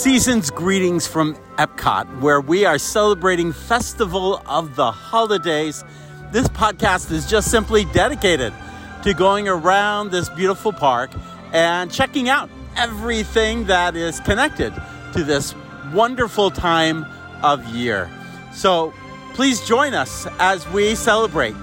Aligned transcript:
Season's 0.00 0.50
greetings 0.50 1.06
from 1.06 1.34
Epcot, 1.58 2.22
where 2.22 2.40
we 2.40 2.64
are 2.64 2.78
celebrating 2.78 3.52
Festival 3.52 4.42
of 4.46 4.74
the 4.74 4.90
Holidays. 4.90 5.84
This 6.32 6.48
podcast 6.48 7.12
is 7.12 7.28
just 7.28 7.50
simply 7.50 7.84
dedicated 7.84 8.54
to 9.02 9.12
going 9.12 9.46
around 9.46 10.10
this 10.10 10.30
beautiful 10.30 10.72
park 10.72 11.10
and 11.52 11.92
checking 11.92 12.30
out 12.30 12.48
everything 12.78 13.66
that 13.66 13.94
is 13.94 14.20
connected 14.20 14.72
to 15.12 15.22
this 15.22 15.54
wonderful 15.92 16.50
time 16.50 17.04
of 17.42 17.62
year. 17.66 18.10
So 18.54 18.94
please 19.34 19.60
join 19.68 19.92
us 19.92 20.26
as 20.38 20.66
we 20.70 20.94
celebrate 20.94 21.54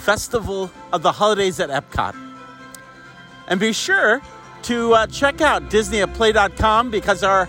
Festival 0.00 0.72
of 0.92 1.02
the 1.02 1.12
Holidays 1.12 1.60
at 1.60 1.70
Epcot. 1.70 2.16
And 3.46 3.60
be 3.60 3.72
sure 3.72 4.20
to 4.62 4.92
uh, 4.92 5.06
check 5.06 5.40
out 5.40 5.70
DisneyAtPlay.com 5.70 6.90
because 6.90 7.22
our 7.22 7.48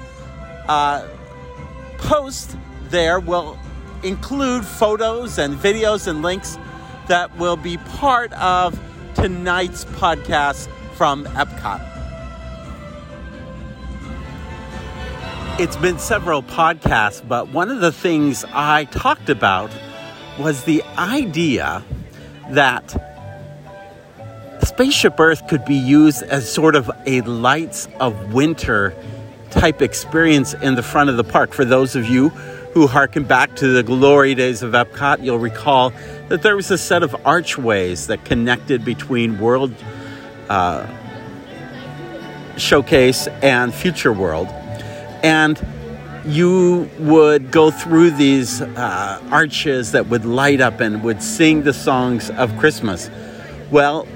uh, 0.67 1.07
post 1.97 2.55
there 2.89 3.19
will 3.19 3.57
include 4.03 4.65
photos 4.65 5.37
and 5.37 5.55
videos 5.55 6.07
and 6.07 6.21
links 6.21 6.57
that 7.07 7.35
will 7.37 7.57
be 7.57 7.77
part 7.77 8.31
of 8.33 8.79
tonight's 9.15 9.85
podcast 9.85 10.67
from 10.93 11.25
Epcot. 11.25 11.83
It's 15.59 15.75
been 15.77 15.97
several 15.97 16.43
podcasts, 16.43 17.27
but 17.27 17.49
one 17.49 17.71
of 17.71 17.81
the 17.81 17.91
things 17.91 18.45
I 18.53 18.85
talked 18.85 19.29
about 19.29 19.71
was 20.37 20.65
the 20.65 20.83
idea 20.97 21.83
that 22.51 22.95
Spaceship 24.63 25.19
Earth 25.19 25.47
could 25.47 25.65
be 25.65 25.75
used 25.75 26.21
as 26.23 26.51
sort 26.51 26.75
of 26.75 26.91
a 27.07 27.21
lights 27.21 27.87
of 27.99 28.33
winter 28.33 28.95
type 29.51 29.81
experience 29.81 30.53
in 30.53 30.75
the 30.75 30.83
front 30.83 31.09
of 31.09 31.17
the 31.17 31.23
park. 31.23 31.53
For 31.53 31.65
those 31.65 31.95
of 31.95 32.07
you 32.07 32.29
who 32.29 32.87
harken 32.87 33.23
back 33.23 33.55
to 33.57 33.67
the 33.69 33.83
glory 33.83 34.35
days 34.35 34.61
of 34.61 34.73
Epcot, 34.73 35.23
you'll 35.23 35.39
recall 35.39 35.91
that 36.27 36.41
there 36.41 36.55
was 36.55 36.69
a 36.69 36.77
set 36.77 37.03
of 37.03 37.15
archways 37.25 38.07
that 38.07 38.23
connected 38.25 38.85
between 38.85 39.39
World 39.39 39.73
uh, 40.49 40.85
Showcase 42.57 43.27
and 43.41 43.73
Future 43.73 44.13
World. 44.13 44.47
And 45.23 45.59
you 46.25 46.89
would 46.99 47.51
go 47.51 47.71
through 47.71 48.11
these 48.11 48.61
uh, 48.61 49.21
arches 49.31 49.93
that 49.93 50.07
would 50.07 50.25
light 50.25 50.59
up 50.59 50.79
and 50.81 51.03
would 51.03 51.23
sing 51.23 51.63
the 51.63 51.73
songs 51.73 52.29
of 52.29 52.55
Christmas. 52.57 53.09
Well, 53.71 54.07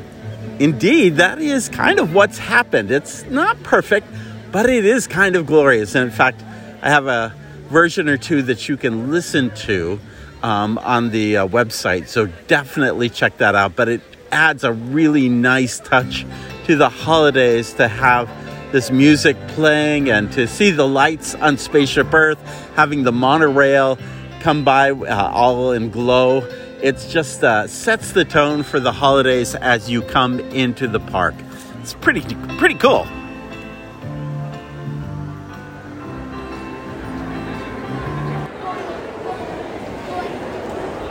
indeed, 0.60 1.16
that 1.16 1.40
is 1.40 1.70
kind 1.70 2.00
of 2.00 2.14
what's 2.14 2.38
happened. 2.38 2.92
It's 2.92 3.24
not 3.26 3.62
perfect, 3.64 4.08
but 4.52 4.70
it 4.70 4.86
is 4.86 5.08
kind 5.08 5.36
of 5.36 5.46
glorious. 5.46 5.96
And 5.96 6.06
in 6.06 6.12
fact, 6.12 6.44
I 6.82 6.90
have 6.90 7.08
a 7.08 7.34
version 7.70 8.10
or 8.10 8.18
two 8.18 8.42
that 8.44 8.68
you 8.68 8.78
can 8.78 9.12
listen 9.12 9.50
to 9.52 10.00
um, 10.44 10.78
on 10.80 11.10
the 11.10 11.38
uh, 11.38 11.48
website. 11.48 12.08
So 12.08 12.28
definitely 12.48 13.10
check 13.10 13.38
that 13.38 13.56
out. 13.56 13.76
But 13.76 13.90
it 13.90 14.02
adds 14.32 14.64
a 14.64 14.74
really 14.74 15.30
nice 15.30 15.80
touch 15.80 16.26
to 16.66 16.76
the 16.76 16.90
holidays 16.90 17.74
to 17.74 17.88
have 17.88 18.30
this 18.72 18.90
music 18.92 19.36
playing 19.50 20.10
and 20.10 20.32
to 20.32 20.48
see 20.48 20.72
the 20.72 20.88
lights 20.88 21.36
on 21.36 21.58
Spaceship 21.58 22.14
Earth, 22.14 22.40
having 22.76 23.04
the 23.04 23.12
monorail 23.12 23.98
come 24.40 24.64
by 24.64 24.92
uh, 24.92 25.32
all 25.34 25.72
in 25.72 25.90
glow. 25.90 26.40
It 26.82 26.98
just 27.10 27.44
uh, 27.44 27.68
sets 27.68 28.14
the 28.14 28.26
tone 28.26 28.64
for 28.64 28.80
the 28.80 28.92
holidays 28.92 29.56
as 29.56 29.90
you 29.90 30.02
come 30.02 30.40
into 30.40 30.88
the 30.88 31.00
park. 31.00 31.36
It's 31.82 31.94
pretty 31.94 32.22
pretty 32.58 32.76
cool. 32.76 33.06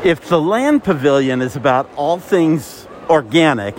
If 0.04 0.28
the 0.28 0.40
land 0.40 0.82
pavilion 0.82 1.42
is 1.42 1.56
about 1.56 1.90
all 1.94 2.18
things 2.18 2.86
organic, 3.10 3.76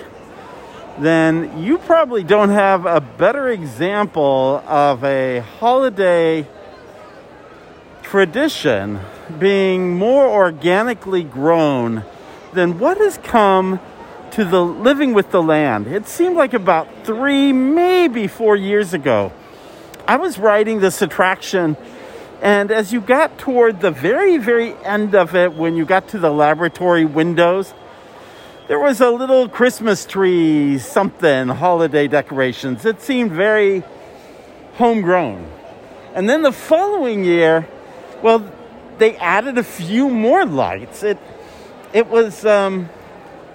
then 1.00 1.64
you 1.64 1.80
probably 1.80 2.24
don't 2.24 2.50
have 2.50 2.86
a 2.86 3.02
better 3.02 3.50
example 3.50 4.64
of 4.68 5.04
a 5.04 5.40
holiday 5.60 6.46
tradition 8.04 9.00
being 9.40 9.98
more 9.98 10.28
organically 10.28 11.24
grown 11.24 12.04
than 12.54 12.78
what 12.78 12.98
has 12.98 13.18
come 13.20 13.80
to 14.32 14.46
the 14.46 14.64
living 14.64 15.14
with 15.14 15.32
the 15.32 15.42
land. 15.42 15.88
It 15.88 16.08
seemed 16.08 16.36
like 16.36 16.54
about 16.54 16.88
three, 17.04 17.52
maybe 17.52 18.28
four 18.28 18.56
years 18.56 18.94
ago, 18.94 19.32
I 20.08 20.18
was 20.18 20.38
riding 20.38 20.82
this 20.82 21.02
attraction 21.02 21.78
and 22.42 22.72
as 22.72 22.92
you 22.92 23.02
got 23.02 23.38
toward 23.38 23.82
the 23.82 23.92
very, 23.92 24.38
very 24.38 24.74
end 24.84 25.14
of 25.14 25.36
it, 25.36 25.54
when 25.54 25.76
you 25.76 25.86
got 25.86 26.08
to 26.10 26.18
the 26.18 26.32
laboratory 26.32 27.06
windows, 27.06 27.74
there 28.68 28.80
was 28.80 29.00
a 29.00 29.12
little 29.12 29.48
Christmas 29.48 30.06
tree, 30.06 30.80
something, 30.80 31.50
holiday 31.50 32.08
decorations. 32.08 32.84
It 32.86 33.02
seemed 33.02 33.32
very 33.32 33.84
homegrown. 34.76 35.52
And 36.16 36.28
then 36.28 36.42
the 36.42 36.52
following 36.52 37.24
year, 37.24 37.68
well, 38.24 38.50
they 38.98 39.16
added 39.18 39.58
a 39.58 39.64
few 39.64 40.10
more 40.10 40.46
lights. 40.46 41.04
It, 41.04 41.20
it 41.94 42.08
was, 42.08 42.44
um, 42.46 42.90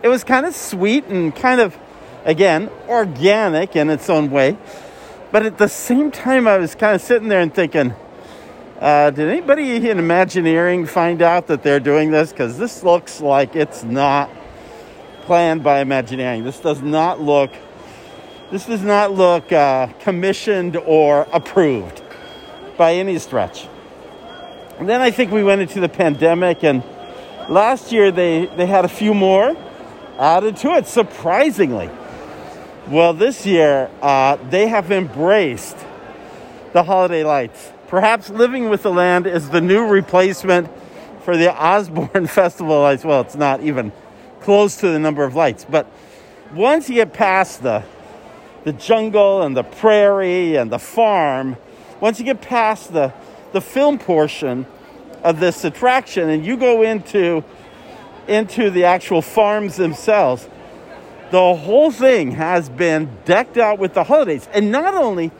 it 0.02 0.08
was 0.08 0.22
kind 0.22 0.46
of 0.46 0.54
sweet 0.54 1.06
and 1.06 1.34
kind 1.34 1.60
of, 1.60 1.76
again, 2.24 2.70
organic 2.88 3.74
in 3.74 3.90
its 3.90 4.08
own 4.08 4.30
way. 4.30 4.56
But 5.32 5.44
at 5.44 5.58
the 5.58 5.68
same 5.68 6.12
time, 6.12 6.46
I 6.46 6.58
was 6.58 6.74
kind 6.74 6.94
of 6.94 7.00
sitting 7.00 7.28
there 7.28 7.40
and 7.40 7.52
thinking, 7.52 7.94
uh, 8.80 9.10
did 9.10 9.28
anybody 9.28 9.88
in 9.88 9.98
Imagineering 9.98 10.86
find 10.86 11.22
out 11.22 11.46
that 11.46 11.62
they're 11.62 11.80
doing 11.80 12.10
this? 12.10 12.30
Because 12.30 12.58
this 12.58 12.82
looks 12.82 13.20
like 13.20 13.56
it's 13.56 13.82
not 13.82 14.30
planned 15.22 15.64
by 15.64 15.80
Imagineering. 15.80 16.44
This 16.44 16.60
does 16.60 16.82
not 16.82 17.20
look. 17.20 17.52
This 18.50 18.66
does 18.66 18.82
not 18.82 19.12
look 19.12 19.50
uh, 19.50 19.88
commissioned 20.00 20.76
or 20.76 21.26
approved 21.32 22.02
by 22.76 22.94
any 22.94 23.18
stretch. 23.18 23.66
And 24.78 24.88
then 24.88 25.00
I 25.00 25.10
think 25.10 25.32
we 25.32 25.42
went 25.42 25.62
into 25.62 25.80
the 25.80 25.88
pandemic, 25.88 26.62
and 26.62 26.84
last 27.48 27.92
year 27.92 28.10
they, 28.10 28.44
they 28.44 28.66
had 28.66 28.84
a 28.84 28.88
few 28.88 29.14
more 29.14 29.56
added 30.18 30.56
to 30.58 30.76
it, 30.76 30.86
surprisingly. 30.86 31.90
Well, 32.88 33.14
this 33.14 33.46
year 33.46 33.90
uh, 34.02 34.36
they 34.50 34.68
have 34.68 34.92
embraced 34.92 35.76
the 36.72 36.82
holiday 36.82 37.24
lights. 37.24 37.72
Perhaps 37.88 38.30
Living 38.30 38.68
with 38.68 38.82
the 38.82 38.90
Land 38.90 39.28
is 39.28 39.50
the 39.50 39.60
new 39.60 39.86
replacement 39.86 40.68
for 41.22 41.36
the 41.36 41.54
Osborne 41.54 42.26
Festival 42.28 42.80
lights. 42.80 43.04
Well, 43.04 43.20
it's 43.20 43.36
not 43.36 43.62
even 43.62 43.92
close 44.40 44.76
to 44.78 44.88
the 44.88 44.98
number 44.98 45.22
of 45.22 45.36
lights, 45.36 45.64
but 45.68 45.86
once 46.52 46.88
you 46.88 46.96
get 46.96 47.12
past 47.12 47.62
the 47.62 47.84
the 48.64 48.72
jungle 48.72 49.42
and 49.42 49.56
the 49.56 49.62
prairie 49.62 50.56
and 50.56 50.72
the 50.72 50.78
farm, 50.80 51.56
once 52.00 52.18
you 52.18 52.24
get 52.24 52.40
past 52.40 52.92
the 52.92 53.12
the 53.52 53.60
film 53.60 53.98
portion 53.98 54.66
of 55.22 55.38
this 55.38 55.64
attraction 55.64 56.28
and 56.28 56.44
you 56.44 56.56
go 56.56 56.82
into 56.82 57.44
into 58.26 58.68
the 58.68 58.82
actual 58.82 59.22
farms 59.22 59.76
themselves, 59.76 60.48
the 61.30 61.54
whole 61.54 61.92
thing 61.92 62.32
has 62.32 62.68
been 62.68 63.08
decked 63.24 63.56
out 63.56 63.78
with 63.78 63.94
the 63.94 64.02
holidays. 64.02 64.48
And 64.52 64.72
not 64.72 64.94
only 64.94 65.30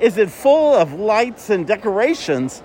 is 0.00 0.16
it 0.16 0.30
full 0.30 0.74
of 0.74 0.92
lights 0.92 1.50
and 1.50 1.66
decorations, 1.66 2.62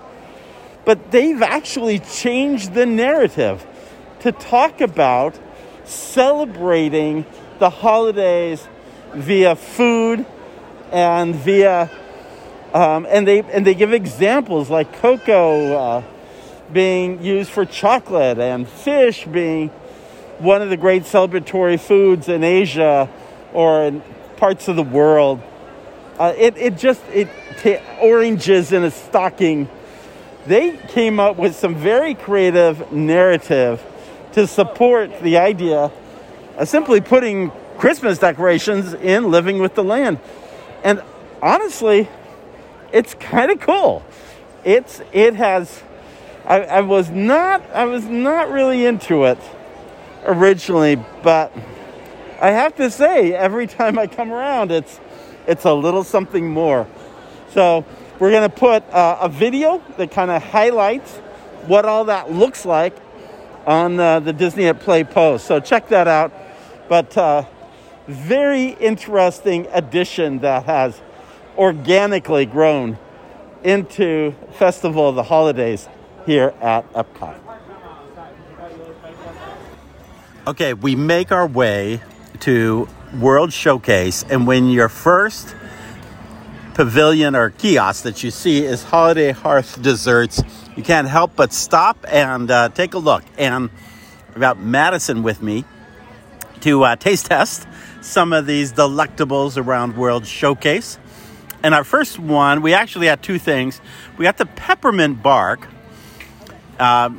but 0.84 1.10
they've 1.10 1.42
actually 1.42 1.98
changed 1.98 2.74
the 2.74 2.86
narrative 2.86 3.66
to 4.20 4.32
talk 4.32 4.80
about 4.80 5.38
celebrating 5.84 7.24
the 7.58 7.70
holidays 7.70 8.66
via 9.14 9.56
food 9.56 10.24
and 10.92 11.34
via 11.34 11.90
um, 12.72 13.06
and 13.10 13.26
they 13.26 13.40
and 13.40 13.66
they 13.66 13.74
give 13.74 13.92
examples 13.92 14.70
like 14.70 14.92
cocoa 15.00 15.74
uh, 15.74 16.02
being 16.72 17.22
used 17.22 17.50
for 17.50 17.64
chocolate 17.64 18.38
and 18.38 18.68
fish 18.68 19.26
being 19.26 19.70
one 20.38 20.62
of 20.62 20.70
the 20.70 20.76
great 20.76 21.02
celebratory 21.02 21.78
foods 21.78 22.28
in 22.28 22.44
Asia 22.44 23.10
or 23.52 23.82
in 23.84 24.02
parts 24.36 24.68
of 24.68 24.76
the 24.76 24.82
world. 24.82 25.42
Uh, 26.20 26.34
it, 26.36 26.54
it 26.58 26.76
just, 26.76 27.02
it, 27.14 27.30
t- 27.62 27.78
oranges 27.98 28.72
in 28.72 28.84
a 28.84 28.90
stocking. 28.90 29.66
They 30.44 30.76
came 30.76 31.18
up 31.18 31.38
with 31.38 31.56
some 31.56 31.74
very 31.74 32.14
creative 32.14 32.92
narrative 32.92 33.82
to 34.32 34.46
support 34.46 35.22
the 35.22 35.38
idea 35.38 35.90
of 36.58 36.68
simply 36.68 37.00
putting 37.00 37.50
Christmas 37.78 38.18
decorations 38.18 38.92
in 38.92 39.30
Living 39.30 39.60
with 39.60 39.74
the 39.74 39.82
Land. 39.82 40.18
And 40.84 41.02
honestly, 41.40 42.06
it's 42.92 43.14
kind 43.14 43.50
of 43.50 43.58
cool. 43.60 44.02
It's, 44.62 45.00
it 45.12 45.36
has, 45.36 45.82
I, 46.44 46.60
I 46.64 46.80
was 46.82 47.08
not, 47.08 47.62
I 47.70 47.86
was 47.86 48.04
not 48.04 48.50
really 48.50 48.84
into 48.84 49.24
it 49.24 49.38
originally, 50.26 50.96
but 51.22 51.50
I 52.42 52.50
have 52.50 52.76
to 52.76 52.90
say, 52.90 53.32
every 53.32 53.66
time 53.66 53.98
I 53.98 54.06
come 54.06 54.30
around, 54.30 54.70
it's, 54.70 55.00
it's 55.50 55.64
a 55.64 55.74
little 55.74 56.04
something 56.04 56.48
more. 56.48 56.86
So 57.52 57.84
We're 58.20 58.32
going 58.32 58.50
to 58.50 58.54
put 58.54 58.84
uh, 58.90 59.16
a 59.22 59.30
video 59.30 59.82
that 59.96 60.10
kind 60.10 60.30
of 60.30 60.42
highlights 60.42 61.16
what 61.66 61.86
all 61.86 62.04
that 62.04 62.30
looks 62.30 62.66
like 62.66 62.94
on 63.66 63.98
uh, 63.98 64.20
the 64.20 64.34
Disney 64.34 64.66
at 64.66 64.78
Play 64.80 65.04
post. 65.04 65.46
So 65.46 65.58
check 65.58 65.88
that 65.88 66.06
out. 66.06 66.30
But 66.90 67.16
uh, 67.16 67.44
very 68.06 68.72
interesting 68.72 69.68
addition 69.72 70.40
that 70.40 70.66
has 70.66 71.00
organically 71.56 72.44
grown 72.44 72.98
into 73.64 74.34
Festival 74.58 75.08
of 75.08 75.14
the 75.14 75.22
Holidays 75.22 75.88
here 76.26 76.52
at 76.60 76.92
Epcot. 76.92 77.38
Okay, 80.46 80.74
we 80.74 80.94
make 80.94 81.32
our 81.32 81.46
way 81.46 82.02
to 82.40 82.86
World 83.18 83.52
Showcase, 83.52 84.24
and 84.30 84.46
when 84.46 84.70
your 84.70 84.88
first 84.88 85.56
pavilion 86.74 87.34
or 87.34 87.50
kiosk 87.50 88.04
that 88.04 88.22
you 88.22 88.30
see 88.30 88.64
is 88.64 88.84
Holiday 88.84 89.32
Hearth 89.32 89.82
Desserts, 89.82 90.42
you 90.76 90.84
can't 90.84 91.08
help 91.08 91.34
but 91.34 91.52
stop 91.52 92.04
and 92.08 92.50
uh, 92.50 92.68
take 92.68 92.94
a 92.94 92.98
look. 92.98 93.24
And 93.36 93.68
I've 94.28 94.40
got 94.40 94.60
Madison 94.60 95.24
with 95.24 95.42
me 95.42 95.64
to 96.60 96.84
uh, 96.84 96.96
taste 96.96 97.26
test 97.26 97.66
some 98.00 98.32
of 98.32 98.46
these 98.46 98.72
delectables 98.72 99.62
around 99.62 99.96
World 99.96 100.24
Showcase. 100.24 100.98
And 101.62 101.74
our 101.74 101.84
first 101.84 102.18
one, 102.18 102.62
we 102.62 102.74
actually 102.74 103.08
had 103.08 103.22
two 103.22 103.38
things. 103.38 103.80
We 104.16 104.22
got 104.22 104.38
the 104.38 104.46
peppermint 104.46 105.22
bark 105.22 105.68
uh, 106.78 107.10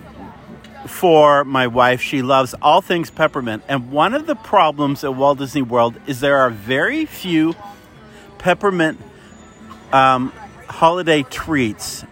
for 0.87 1.43
my 1.43 1.67
wife. 1.67 2.01
She 2.01 2.21
loves 2.21 2.53
all 2.61 2.81
things 2.81 3.09
peppermint. 3.09 3.63
And 3.67 3.91
one 3.91 4.13
of 4.13 4.27
the 4.27 4.35
problems 4.35 5.03
at 5.03 5.15
Walt 5.15 5.37
Disney 5.37 5.61
World 5.61 5.95
is 6.07 6.19
there 6.19 6.37
are 6.37 6.49
very 6.49 7.05
few 7.05 7.55
peppermint 8.37 8.99
um, 9.91 10.31
holiday 10.67 11.23
treats 11.23 12.05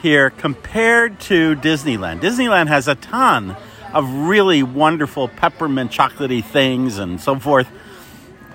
here 0.00 0.30
compared 0.30 1.20
to 1.20 1.54
Disneyland. 1.56 2.20
Disneyland 2.20 2.68
has 2.68 2.88
a 2.88 2.94
ton 2.96 3.56
of 3.92 4.08
really 4.10 4.62
wonderful 4.62 5.28
peppermint 5.28 5.92
chocolatey 5.92 6.44
things 6.44 6.98
and 6.98 7.20
so 7.20 7.38
forth. 7.38 7.68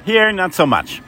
Here, 0.05 0.31
not 0.31 0.53
so 0.53 0.65
much. 0.65 1.01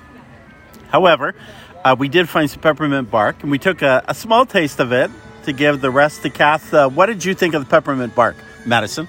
However, 0.89 1.35
uh, 1.83 1.95
we 1.97 2.09
did 2.09 2.29
find 2.29 2.49
some 2.49 2.61
peppermint 2.61 3.09
bark 3.09 3.41
and 3.41 3.51
we 3.51 3.59
took 3.59 3.81
a, 3.81 4.03
a 4.07 4.13
small 4.13 4.45
taste 4.45 4.79
of 4.79 4.91
it 4.91 5.09
to 5.43 5.53
give 5.53 5.81
the 5.81 5.91
rest 5.91 6.21
to 6.23 6.29
Kath. 6.29 6.73
Uh, 6.73 6.89
what 6.89 7.07
did 7.07 7.25
you 7.25 7.33
think 7.33 7.53
of 7.53 7.63
the 7.63 7.69
peppermint 7.69 8.15
bark, 8.15 8.35
Madison? 8.65 9.07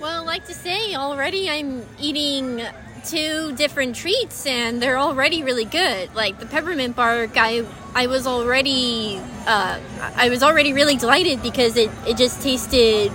Well, 0.00 0.24
like 0.24 0.46
to 0.46 0.54
say, 0.54 0.94
already 0.94 1.48
I'm 1.48 1.86
eating 1.98 2.62
two 3.04 3.54
different 3.54 3.94
treats 3.96 4.46
and 4.46 4.80
they're 4.80 4.98
already 4.98 5.42
really 5.42 5.64
good. 5.64 6.14
Like 6.14 6.38
the 6.40 6.46
peppermint 6.46 6.96
bark, 6.96 7.32
I 7.36 7.64
I 7.94 8.06
was 8.06 8.26
already 8.26 9.20
uh, 9.46 9.80
I 10.16 10.28
was 10.28 10.42
already 10.42 10.72
really 10.72 10.96
delighted 10.96 11.42
because 11.42 11.76
it, 11.76 11.90
it 12.06 12.16
just 12.16 12.42
tasted 12.42 13.12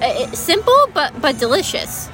uh, 0.00 0.30
simple 0.32 0.86
but 0.92 1.20
but 1.20 1.38
delicious. 1.38 2.08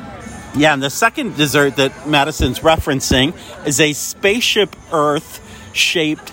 Yeah, 0.57 0.73
and 0.73 0.83
the 0.83 0.91
second 0.91 1.37
dessert 1.37 1.77
that 1.77 2.09
Madison's 2.09 2.61
referencing 2.61 3.35
is 3.67 3.81
a 3.81 3.93
spaceship 3.93 4.75
Earth 4.93 5.45
shaped 5.73 6.33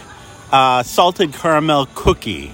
uh, 0.51 0.83
salted 0.83 1.33
caramel 1.33 1.87
cookie. 1.93 2.51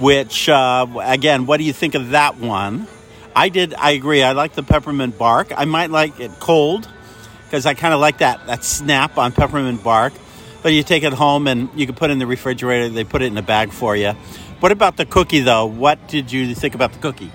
Which 0.00 0.48
uh, 0.48 0.86
again, 1.00 1.46
what 1.46 1.56
do 1.56 1.64
you 1.64 1.72
think 1.72 1.94
of 1.94 2.10
that 2.10 2.38
one? 2.38 2.86
I 3.34 3.48
did. 3.48 3.74
I 3.74 3.92
agree. 3.92 4.22
I 4.22 4.32
like 4.32 4.54
the 4.54 4.62
peppermint 4.62 5.18
bark. 5.18 5.52
I 5.56 5.64
might 5.64 5.90
like 5.90 6.20
it 6.20 6.32
cold 6.40 6.88
because 7.44 7.66
I 7.66 7.74
kind 7.74 7.94
of 7.94 8.00
like 8.00 8.18
that 8.18 8.46
that 8.46 8.64
snap 8.64 9.18
on 9.18 9.32
peppermint 9.32 9.82
bark. 9.82 10.12
But 10.62 10.72
you 10.72 10.82
take 10.82 11.04
it 11.04 11.12
home 11.12 11.46
and 11.46 11.68
you 11.74 11.86
can 11.86 11.94
put 11.94 12.10
it 12.10 12.14
in 12.14 12.18
the 12.18 12.26
refrigerator. 12.26 12.88
They 12.88 13.04
put 13.04 13.22
it 13.22 13.26
in 13.26 13.38
a 13.38 13.42
bag 13.42 13.70
for 13.70 13.96
you. 13.96 14.12
What 14.60 14.72
about 14.72 14.96
the 14.96 15.06
cookie 15.06 15.40
though? 15.40 15.66
What 15.66 16.08
did 16.08 16.32
you 16.32 16.54
think 16.54 16.74
about 16.74 16.92
the 16.92 16.98
cookie? 16.98 17.30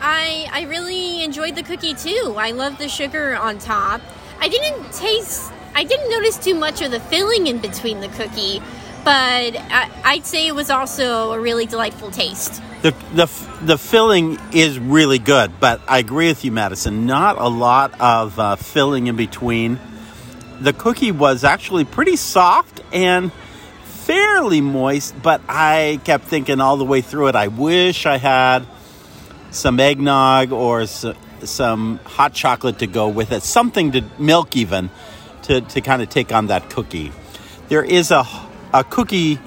I 0.00 0.48
I 0.52 0.62
really 0.62 1.24
enjoyed 1.24 1.56
the 1.56 1.62
cookie 1.62 1.94
too. 1.94 2.34
I 2.36 2.52
love 2.52 2.78
the 2.78 2.88
sugar 2.88 3.34
on 3.36 3.58
top. 3.58 4.00
I 4.40 4.48
didn't 4.48 4.92
taste. 4.92 5.52
I 5.74 5.84
didn't 5.84 6.10
notice 6.10 6.38
too 6.38 6.54
much 6.54 6.82
of 6.82 6.90
the 6.90 7.00
filling 7.00 7.48
in 7.48 7.58
between 7.58 8.00
the 8.00 8.08
cookie, 8.08 8.62
but 9.06 9.56
I, 9.56 9.88
I'd 10.04 10.26
say 10.26 10.48
it 10.48 10.54
was 10.56 10.68
also 10.68 11.30
a 11.30 11.38
really 11.38 11.64
delightful 11.64 12.10
taste. 12.10 12.60
The, 12.82 12.90
the, 13.14 13.26
the 13.62 13.78
filling 13.78 14.36
is 14.52 14.80
really 14.80 15.20
good, 15.20 15.60
but 15.60 15.80
I 15.86 15.98
agree 15.98 16.26
with 16.26 16.44
you, 16.44 16.50
Madison. 16.50 17.06
Not 17.06 17.38
a 17.38 17.46
lot 17.46 18.00
of 18.00 18.36
uh, 18.36 18.56
filling 18.56 19.06
in 19.06 19.14
between. 19.14 19.78
The 20.58 20.72
cookie 20.72 21.12
was 21.12 21.44
actually 21.44 21.84
pretty 21.84 22.16
soft 22.16 22.80
and 22.92 23.32
fairly 23.84 24.60
moist, 24.60 25.14
but 25.22 25.40
I 25.48 26.00
kept 26.02 26.24
thinking 26.24 26.60
all 26.60 26.76
the 26.76 26.84
way 26.84 27.00
through 27.00 27.28
it, 27.28 27.36
I 27.36 27.46
wish 27.46 28.06
I 28.06 28.16
had 28.16 28.66
some 29.52 29.78
eggnog 29.78 30.50
or 30.50 30.84
some 30.86 31.98
hot 31.98 32.34
chocolate 32.34 32.80
to 32.80 32.88
go 32.88 33.06
with 33.06 33.30
it, 33.30 33.44
something 33.44 33.92
to 33.92 34.02
milk 34.18 34.56
even 34.56 34.90
to, 35.42 35.60
to 35.60 35.80
kind 35.80 36.02
of 36.02 36.08
take 36.08 36.32
on 36.32 36.48
that 36.48 36.70
cookie. 36.70 37.12
There 37.68 37.84
is 37.84 38.10
a, 38.10 38.26
a 38.72 38.84
cookie 38.84 39.38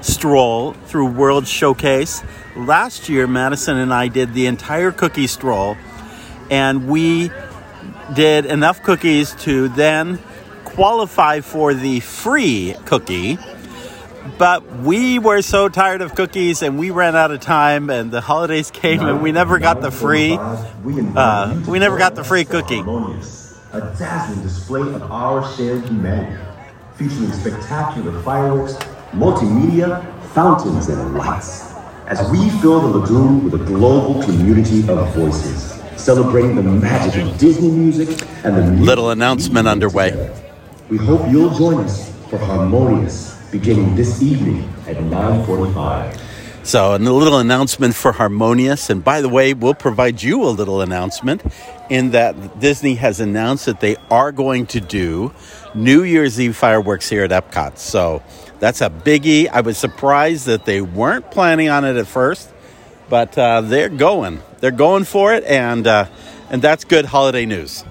stroll 0.00 0.72
through 0.72 1.06
World 1.06 1.46
Showcase. 1.46 2.22
Last 2.56 3.08
year, 3.08 3.26
Madison 3.26 3.76
and 3.76 3.92
I 3.92 4.08
did 4.08 4.34
the 4.34 4.46
entire 4.46 4.92
cookie 4.92 5.26
stroll, 5.26 5.76
and 6.50 6.88
we 6.88 7.30
did 8.14 8.46
enough 8.46 8.82
cookies 8.82 9.34
to 9.36 9.68
then 9.68 10.18
qualify 10.64 11.40
for 11.40 11.74
the 11.74 12.00
free 12.00 12.74
cookie. 12.86 13.38
But 14.38 14.64
we 14.78 15.18
were 15.18 15.42
so 15.42 15.68
tired 15.68 16.02
of 16.02 16.14
cookies 16.14 16.62
and 16.62 16.78
we 16.78 16.90
ran 16.90 17.16
out 17.16 17.30
of 17.30 17.40
time, 17.40 17.90
and 17.90 18.10
the 18.10 18.20
holidays 18.20 18.70
came 18.70 19.00
and 19.00 19.22
we 19.22 19.32
never 19.32 19.58
got 19.58 19.80
the 19.80 19.90
free. 19.90 20.36
Uh, 20.38 21.62
we 21.66 21.78
never 21.78 21.98
got 21.98 22.14
the 22.14 22.24
free 22.24 22.44
cookie. 22.44 22.80
A 23.72 23.80
dazzling 23.96 24.42
display 24.42 24.80
of 24.80 25.02
our 25.10 25.48
shared 25.54 25.84
humanity, 25.84 26.42
featuring 27.00 27.32
spectacular 27.32 28.20
fireworks 28.20 28.74
multimedia, 29.12 30.04
fountains, 30.34 30.90
and 30.90 31.14
lights. 31.14 31.72
As 32.06 32.30
we 32.30 32.50
fill 32.60 32.80
the 32.80 32.98
lagoon 32.98 33.42
with 33.42 33.54
a 33.54 33.64
global 33.64 34.22
community 34.22 34.80
of 34.86 35.14
voices, 35.14 35.80
celebrating 35.96 36.56
the 36.56 36.62
magic 36.62 37.22
of 37.22 37.38
Disney 37.38 37.70
music 37.70 38.08
and 38.44 38.54
the 38.54 38.84
little 38.84 39.10
announcement 39.10 39.66
underway. 39.66 40.30
We 40.90 40.98
hope 40.98 41.26
you'll 41.30 41.54
join 41.54 41.84
us 41.84 42.12
for 42.28 42.36
Harmonious 42.36 43.34
beginning 43.50 43.96
this 43.96 44.22
evening 44.22 44.68
at 44.86 44.96
9:45. 44.96 46.29
So, 46.70 46.94
a 46.94 46.98
little 46.98 47.40
announcement 47.40 47.96
for 47.96 48.12
Harmonious. 48.12 48.90
And 48.90 49.02
by 49.02 49.22
the 49.22 49.28
way, 49.28 49.54
we'll 49.54 49.74
provide 49.74 50.22
you 50.22 50.44
a 50.44 50.50
little 50.54 50.82
announcement 50.82 51.42
in 51.90 52.12
that 52.12 52.60
Disney 52.60 52.94
has 52.94 53.18
announced 53.18 53.66
that 53.66 53.80
they 53.80 53.96
are 54.08 54.30
going 54.30 54.66
to 54.68 54.80
do 54.80 55.32
New 55.74 56.04
Year's 56.04 56.40
Eve 56.40 56.54
fireworks 56.54 57.08
here 57.08 57.24
at 57.24 57.30
Epcot. 57.30 57.78
So, 57.78 58.22
that's 58.60 58.82
a 58.82 58.88
biggie. 58.88 59.48
I 59.48 59.62
was 59.62 59.78
surprised 59.78 60.46
that 60.46 60.64
they 60.64 60.80
weren't 60.80 61.32
planning 61.32 61.68
on 61.70 61.84
it 61.84 61.96
at 61.96 62.06
first, 62.06 62.48
but 63.08 63.36
uh, 63.36 63.62
they're 63.62 63.88
going. 63.88 64.40
They're 64.60 64.70
going 64.70 65.02
for 65.02 65.34
it, 65.34 65.42
and 65.42 65.84
uh, 65.88 66.06
and 66.50 66.62
that's 66.62 66.84
good 66.84 67.04
holiday 67.04 67.46
news. 67.46 67.82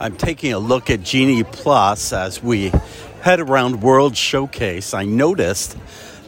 I'm 0.00 0.16
taking 0.16 0.54
a 0.54 0.58
look 0.58 0.88
at 0.88 1.02
Genie 1.02 1.44
Plus 1.44 2.14
as 2.14 2.42
we 2.42 2.72
head 3.20 3.38
around 3.38 3.82
World 3.82 4.16
Showcase. 4.16 4.94
I 4.94 5.04
noticed 5.04 5.76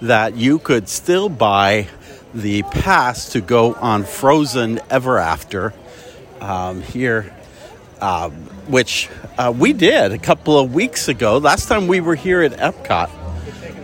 that 0.06 0.36
you 0.36 0.58
could 0.58 0.88
still 0.88 1.28
buy 1.28 1.88
the 2.34 2.62
pass 2.62 3.30
to 3.30 3.40
go 3.40 3.74
on 3.74 4.04
Frozen 4.04 4.80
Ever 4.90 5.18
After 5.18 5.72
um, 6.40 6.82
here 6.82 7.34
uh, 8.00 8.28
which 8.68 9.08
uh, 9.38 9.52
we 9.56 9.72
did 9.72 10.12
a 10.12 10.18
couple 10.18 10.58
of 10.58 10.74
weeks 10.74 11.08
ago. 11.08 11.38
Last 11.38 11.68
time 11.68 11.86
we 11.86 12.00
were 12.00 12.14
here 12.14 12.42
at 12.42 12.52
Epcot, 12.52 13.08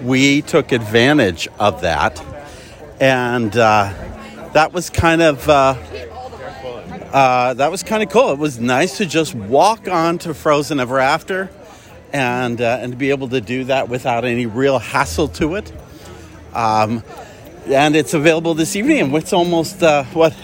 we 0.03 0.43
took 0.43 0.73
advantage 0.73 1.49
of 1.59 1.81
that, 1.81 2.23
and 3.01 3.57
uh, 3.57 3.93
that 4.53 4.75
was 4.75 4.91
kind 4.91 5.23
of 5.23 5.49
uh, 5.49 5.75
uh, 7.13 7.55
that 7.55 7.71
was 7.71 7.83
kind 7.83 8.03
of 8.03 8.11
cool. 8.11 8.33
It 8.33 8.39
was 8.39 8.61
nice 8.61 8.99
to 8.99 9.07
just 9.07 9.35
walk 9.35 9.89
on 9.89 10.19
to 10.19 10.35
Frozen 10.35 10.81
Ever 10.81 10.99
After, 10.99 11.49
and 12.13 12.61
uh, 12.61 12.79
and 12.81 12.93
to 12.93 12.99
be 12.99 13.09
able 13.09 13.29
to 13.29 13.41
do 13.41 13.65
that 13.65 13.89
without 13.89 14.27
any 14.27 14.45
real 14.45 14.79
hassle 14.79 15.29
to 15.29 15.55
it. 15.55 15.73
Um, 16.55 17.03
and 17.67 17.95
it's 17.95 18.15
available 18.15 18.55
this 18.55 18.75
evening. 18.77 19.15
It's 19.15 19.33
almost 19.33 19.83
uh, 19.83 20.05
what 20.05 20.35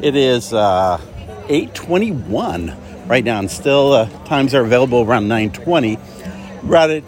it 0.00 0.14
is. 0.16 0.52
uh, 0.52 1.00
821 1.48 2.74
right 3.08 3.24
now, 3.24 3.38
and 3.38 3.50
still 3.50 3.92
uh, 3.92 4.08
times 4.24 4.54
are 4.54 4.62
available 4.62 5.02
around 5.02 5.28
920. 5.28 5.96
Ratat- 6.62 7.02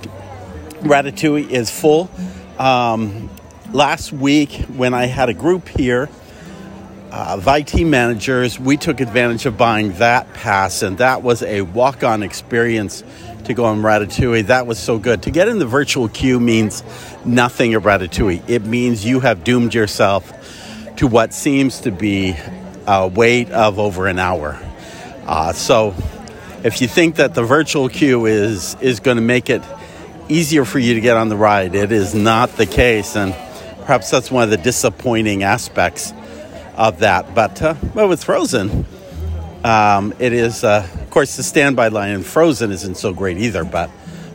Ratatouille 0.82 1.48
is 1.48 1.70
full. 1.70 2.10
Um, 2.58 3.30
last 3.72 4.12
week, 4.12 4.52
when 4.76 4.92
I 4.92 5.06
had 5.06 5.28
a 5.28 5.34
group 5.34 5.68
here, 5.68 6.08
uh, 7.14 7.36
Vitae 7.36 7.84
managers, 7.84 8.58
we 8.58 8.76
took 8.76 8.98
advantage 8.98 9.46
of 9.46 9.56
buying 9.56 9.92
that 9.98 10.34
pass, 10.34 10.82
and 10.82 10.98
that 10.98 11.22
was 11.22 11.44
a 11.44 11.60
walk 11.60 12.02
on 12.02 12.24
experience 12.24 13.04
to 13.44 13.54
go 13.54 13.66
on 13.66 13.82
Ratatouille. 13.82 14.48
That 14.48 14.66
was 14.66 14.80
so 14.80 14.98
good. 14.98 15.22
To 15.22 15.30
get 15.30 15.46
in 15.46 15.60
the 15.60 15.66
virtual 15.66 16.08
queue 16.08 16.40
means 16.40 16.82
nothing 17.24 17.72
at 17.74 17.82
Ratatouille, 17.82 18.42
it 18.50 18.64
means 18.64 19.04
you 19.06 19.20
have 19.20 19.44
doomed 19.44 19.74
yourself 19.74 20.28
to 20.96 21.06
what 21.06 21.32
seems 21.32 21.82
to 21.82 21.92
be 21.92 22.34
a 22.88 23.06
wait 23.06 23.48
of 23.52 23.78
over 23.78 24.08
an 24.08 24.18
hour. 24.18 24.58
Uh, 25.24 25.52
so, 25.52 25.94
if 26.64 26.80
you 26.80 26.88
think 26.88 27.14
that 27.14 27.34
the 27.34 27.44
virtual 27.44 27.88
queue 27.88 28.26
is, 28.26 28.76
is 28.80 28.98
going 28.98 29.18
to 29.18 29.22
make 29.22 29.50
it 29.50 29.62
easier 30.28 30.64
for 30.64 30.80
you 30.80 30.94
to 30.94 31.00
get 31.00 31.16
on 31.16 31.28
the 31.28 31.36
ride, 31.36 31.76
it 31.76 31.92
is 31.92 32.12
not 32.12 32.56
the 32.56 32.66
case. 32.66 33.14
And 33.14 33.34
perhaps 33.82 34.10
that's 34.10 34.32
one 34.32 34.42
of 34.42 34.50
the 34.50 34.56
disappointing 34.56 35.44
aspects 35.44 36.12
of 36.76 37.00
that. 37.00 37.34
But, 37.34 37.60
uh, 37.62 37.74
well, 37.94 38.08
with 38.08 38.22
Frozen, 38.24 38.86
um, 39.64 40.14
it 40.18 40.32
is, 40.32 40.64
uh, 40.64 40.86
of 40.94 41.10
course, 41.10 41.36
the 41.36 41.42
standby 41.42 41.88
line 41.88 42.10
in 42.10 42.22
Frozen 42.22 42.70
isn't 42.70 42.96
so 42.96 43.12
great 43.12 43.38
either. 43.38 43.64
But, 43.64 43.90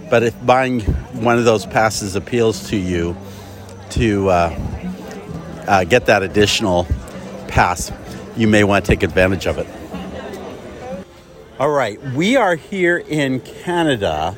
but 0.09 0.23
if 0.23 0.45
buying 0.45 0.81
one 1.21 1.37
of 1.37 1.45
those 1.45 1.65
passes 1.65 2.15
appeals 2.15 2.69
to 2.69 2.77
you 2.77 3.15
to 3.91 4.29
uh, 4.29 4.59
uh, 5.67 5.83
get 5.83 6.07
that 6.07 6.23
additional 6.23 6.87
pass, 7.47 7.91
you 8.35 8.47
may 8.47 8.63
want 8.63 8.85
to 8.85 8.91
take 8.91 9.03
advantage 9.03 9.45
of 9.45 9.57
it. 9.57 9.67
All 11.59 11.69
right, 11.69 12.01
we 12.13 12.37
are 12.37 12.55
here 12.55 12.97
in 12.97 13.41
Canada 13.41 14.31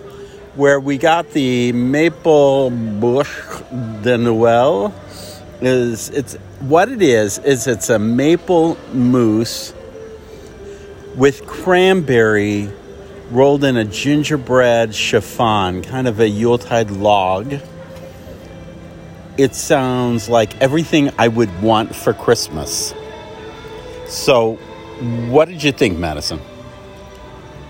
where 0.55 0.79
we 0.79 0.97
got 0.97 1.29
the 1.31 1.71
maple 1.71 2.71
bûche 2.71 4.01
de 4.01 4.17
Noël. 4.17 4.91
Is 5.61 6.09
it's 6.09 6.35
what 6.59 6.89
it 6.89 7.03
is 7.03 7.37
is 7.39 7.67
it's 7.67 7.89
a 7.89 7.99
maple 7.99 8.77
mousse 8.93 9.73
with 11.15 11.45
cranberry 11.45 12.69
rolled 13.29 13.63
in 13.63 13.77
a 13.77 13.85
gingerbread 13.85 14.93
chiffon, 14.93 15.83
kind 15.83 16.07
of 16.07 16.19
a 16.19 16.27
Yuletide 16.27 16.91
log. 16.91 17.55
It 19.37 19.55
sounds 19.55 20.29
like 20.29 20.59
everything 20.61 21.11
I 21.17 21.27
would 21.27 21.61
want 21.61 21.95
for 21.95 22.13
Christmas. 22.13 22.93
So, 24.07 24.55
what 25.29 25.47
did 25.47 25.63
you 25.63 25.71
think, 25.71 25.97
Madison? 25.97 26.39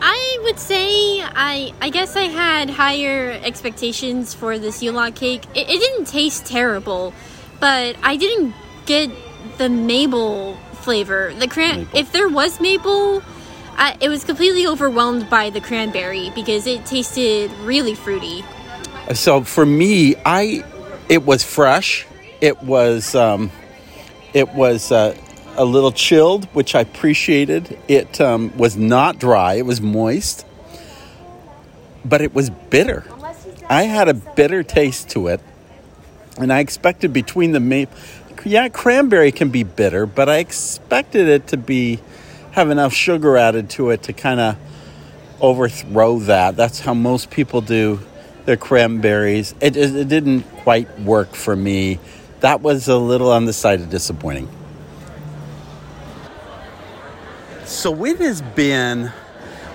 I 0.01 0.39
would 0.43 0.60
say 0.60 1.21
I 1.21 1.71
I 1.79 1.89
guess 1.89 2.15
I 2.15 2.24
had 2.24 2.71
higher 2.71 3.39
expectations 3.43 4.33
for 4.33 4.57
this 4.57 4.81
Yule 4.81 4.95
log 4.95 5.15
cake. 5.15 5.45
It, 5.53 5.69
it 5.69 5.79
didn't 5.79 6.05
taste 6.05 6.45
terrible, 6.48 7.13
but 7.62 7.96
I 8.03 8.18
didn't 8.18 8.53
get 8.86 9.10
the 9.58 9.70
maple 9.70 10.58
flavor. 10.82 11.34
The 11.34 11.48
cran 11.48 11.77
Maple. 11.77 12.00
if 12.00 12.12
there 12.12 12.27
was 12.27 12.60
maple, 12.60 13.24
I, 13.77 13.96
it 14.01 14.10
was 14.10 14.25
completely 14.25 14.68
overwhelmed 14.68 15.30
by 15.30 15.50
the 15.50 15.62
cranberry 15.62 16.32
because 16.36 16.68
it 16.68 16.86
tasted 16.86 17.51
really 17.63 17.96
fruity. 17.96 18.44
So 19.13 19.44
for 19.44 19.65
me, 19.65 20.15
I 20.25 20.65
it 21.08 21.24
was 21.24 21.44
fresh. 21.44 22.06
It 22.41 22.62
was 22.63 23.15
um, 23.15 23.51
it 24.34 24.50
was 24.53 24.91
uh, 24.91 25.15
a 25.56 25.65
little 25.65 25.91
chilled, 25.91 26.46
which 26.53 26.75
I 26.75 26.82
appreciated. 26.82 27.77
It 27.88 28.20
um, 28.20 28.56
was 28.58 28.75
not 28.75 29.20
dry. 29.20 29.56
It 29.56 29.65
was 29.65 29.82
moist, 29.82 30.46
but 32.03 32.22
it 32.22 32.34
was 32.34 32.50
bitter. 32.50 33.06
I 33.70 33.84
had 33.84 34.10
a 34.10 34.13
bitter 34.13 34.63
taste 34.63 35.12
to 35.12 35.27
it, 35.27 35.41
and 36.41 36.51
I 36.51 36.60
expected 36.60 37.13
between 37.13 37.51
the 37.51 37.60
maple. 37.60 37.98
Yeah, 38.45 38.69
cranberry 38.69 39.31
can 39.31 39.50
be 39.50 39.63
bitter, 39.63 40.05
but 40.05 40.29
I 40.29 40.38
expected 40.38 41.27
it 41.27 41.48
to 41.48 41.57
be 41.57 42.00
have 42.51 42.69
enough 42.69 42.93
sugar 42.93 43.38
added 43.38 43.69
to 43.71 43.91
it 43.91 44.03
to 44.03 44.13
kind 44.13 44.39
of 44.39 44.57
overthrow 45.39 46.19
that. 46.19 46.55
That's 46.55 46.79
how 46.79 46.93
most 46.93 47.29
people 47.29 47.62
do 47.62 48.00
their 48.45 48.57
cranberries. 48.57 49.55
It, 49.62 49.77
it, 49.77 49.95
it 49.95 50.07
didn't 50.07 50.43
quite 50.63 51.00
work 51.00 51.33
for 51.33 51.55
me. 51.55 52.00
That 52.41 52.62
was 52.62 52.88
a 52.88 52.98
little 52.98 53.31
on 53.31 53.45
the 53.45 53.53
side 53.53 53.81
of 53.81 53.89
disappointing. 53.89 54.50
So 57.65 58.03
it 58.03 58.17
has 58.17 58.41
been 58.41 59.12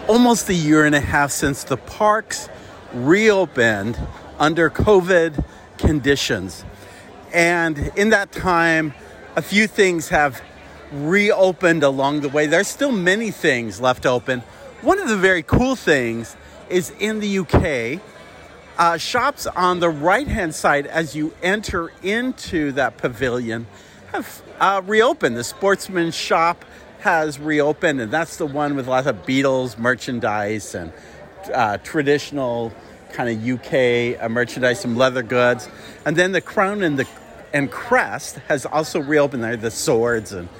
almost 0.06 0.48
a 0.48 0.54
year 0.54 0.84
and 0.84 0.94
a 0.94 1.00
half 1.00 1.30
since 1.30 1.64
the 1.64 1.76
parks 1.76 2.48
reopened 2.92 3.98
under 4.38 4.68
COVID 4.70 5.44
conditions. 5.78 6.64
And 7.32 7.92
in 7.96 8.10
that 8.10 8.32
time, 8.32 8.94
a 9.36 9.42
few 9.42 9.66
things 9.66 10.08
have 10.08 10.40
reopened 10.92 11.82
along 11.82 12.20
the 12.20 12.28
way. 12.28 12.46
There's 12.46 12.68
still 12.68 12.92
many 12.92 13.30
things 13.30 13.80
left 13.80 14.06
open. 14.06 14.40
One 14.82 14.98
of 14.98 15.08
the 15.08 15.16
very 15.16 15.42
cool 15.42 15.76
things 15.76 16.36
is 16.68 16.92
in 16.98 17.20
the 17.20 17.38
UK, 17.38 18.00
uh, 18.78 18.96
shops 18.98 19.46
on 19.46 19.80
the 19.80 19.88
right 19.88 20.26
hand 20.26 20.54
side 20.54 20.86
as 20.86 21.16
you 21.16 21.34
enter 21.42 21.92
into 22.02 22.72
that 22.72 22.98
pavilion 22.98 23.66
have 24.12 24.42
uh, 24.60 24.82
reopened. 24.84 25.36
The 25.36 25.44
sportsman 25.44 26.10
shop 26.10 26.64
has 27.00 27.38
reopened, 27.38 28.00
and 28.00 28.10
that's 28.10 28.36
the 28.36 28.46
one 28.46 28.76
with 28.76 28.86
lots 28.88 29.06
of 29.06 29.24
Beatles 29.26 29.78
merchandise 29.78 30.74
and 30.74 30.92
uh, 31.52 31.78
traditional 31.78 32.72
kind 33.16 33.30
of 33.30 33.48
UK 33.48 34.22
uh, 34.22 34.28
merchandise, 34.28 34.78
some 34.78 34.94
leather 34.94 35.22
goods. 35.22 35.70
And 36.04 36.14
then 36.14 36.32
the 36.32 36.42
crown 36.42 36.82
and 36.82 36.98
the 36.98 37.08
and 37.54 37.70
crest 37.70 38.36
has 38.48 38.66
also 38.66 39.00
reopened 39.00 39.42
there, 39.42 39.56
the 39.56 39.70
swords 39.70 40.32
and 40.32 40.50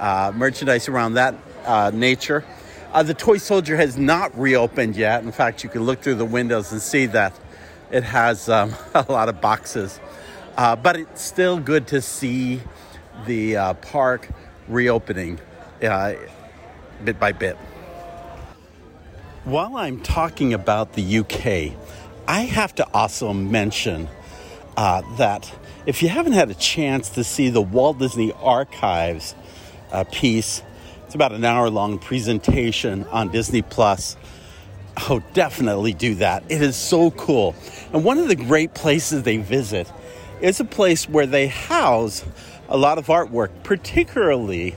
uh, 0.00 0.32
merchandise 0.34 0.88
around 0.88 1.14
that 1.14 1.36
uh, 1.64 1.92
nature. 1.94 2.44
Uh, 2.92 3.04
the 3.04 3.14
toy 3.14 3.38
soldier 3.38 3.76
has 3.76 3.96
not 3.96 4.36
reopened 4.36 4.96
yet. 4.96 5.22
In 5.22 5.30
fact, 5.30 5.62
you 5.62 5.70
can 5.70 5.84
look 5.84 6.00
through 6.00 6.16
the 6.16 6.24
windows 6.24 6.72
and 6.72 6.82
see 6.82 7.06
that 7.06 7.38
it 7.92 8.02
has 8.02 8.48
um, 8.48 8.74
a 8.94 9.06
lot 9.08 9.28
of 9.28 9.40
boxes. 9.40 10.00
Uh, 10.56 10.74
but 10.74 10.96
it's 10.96 11.22
still 11.22 11.60
good 11.60 11.86
to 11.86 12.02
see 12.02 12.60
the 13.26 13.56
uh, 13.56 13.74
park 13.74 14.28
reopening 14.66 15.38
bit 15.78 17.20
by 17.20 17.30
bit. 17.30 17.56
While 19.44 19.76
I'm 19.76 20.00
talking 20.00 20.52
about 20.52 20.92
the 20.92 21.18
UK, 21.18 21.72
I 22.30 22.42
have 22.42 22.76
to 22.76 22.86
also 22.94 23.32
mention 23.32 24.08
uh, 24.76 25.02
that 25.16 25.52
if 25.84 26.00
you 26.00 26.08
haven't 26.08 26.34
had 26.34 26.48
a 26.48 26.54
chance 26.54 27.08
to 27.10 27.24
see 27.24 27.48
the 27.48 27.60
Walt 27.60 27.98
Disney 27.98 28.32
Archives 28.34 29.34
uh, 29.90 30.04
piece, 30.04 30.62
it's 31.04 31.16
about 31.16 31.32
an 31.32 31.44
hour 31.44 31.68
long 31.70 31.98
presentation 31.98 33.02
on 33.08 33.32
Disney 33.32 33.62
Plus. 33.62 34.16
Oh, 35.08 35.20
definitely 35.32 35.92
do 35.92 36.14
that. 36.14 36.44
It 36.48 36.62
is 36.62 36.76
so 36.76 37.10
cool. 37.10 37.56
And 37.92 38.04
one 38.04 38.18
of 38.18 38.28
the 38.28 38.36
great 38.36 38.74
places 38.74 39.24
they 39.24 39.38
visit 39.38 39.92
is 40.40 40.60
a 40.60 40.64
place 40.64 41.08
where 41.08 41.26
they 41.26 41.48
house 41.48 42.24
a 42.68 42.76
lot 42.76 42.98
of 42.98 43.08
artwork, 43.08 43.50
particularly 43.64 44.76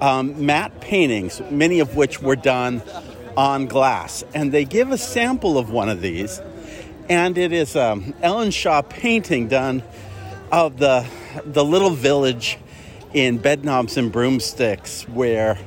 um, 0.00 0.46
matte 0.46 0.80
paintings, 0.80 1.42
many 1.50 1.80
of 1.80 1.96
which 1.96 2.22
were 2.22 2.34
done 2.34 2.80
on 3.36 3.66
glass. 3.66 4.24
And 4.32 4.52
they 4.52 4.64
give 4.64 4.90
a 4.90 4.96
sample 4.96 5.58
of 5.58 5.70
one 5.70 5.90
of 5.90 6.00
these, 6.00 6.40
and 7.08 7.38
it 7.38 7.52
is 7.52 7.74
um, 7.76 8.12
Ellenshaw 8.22 8.88
painting 8.88 9.48
done 9.48 9.82
of 10.52 10.78
the 10.78 11.06
the 11.44 11.64
little 11.64 11.90
village 11.90 12.58
in 13.14 13.38
Bedknobs 13.38 13.96
and 13.96 14.12
Broomsticks 14.12 15.08
where 15.08 15.58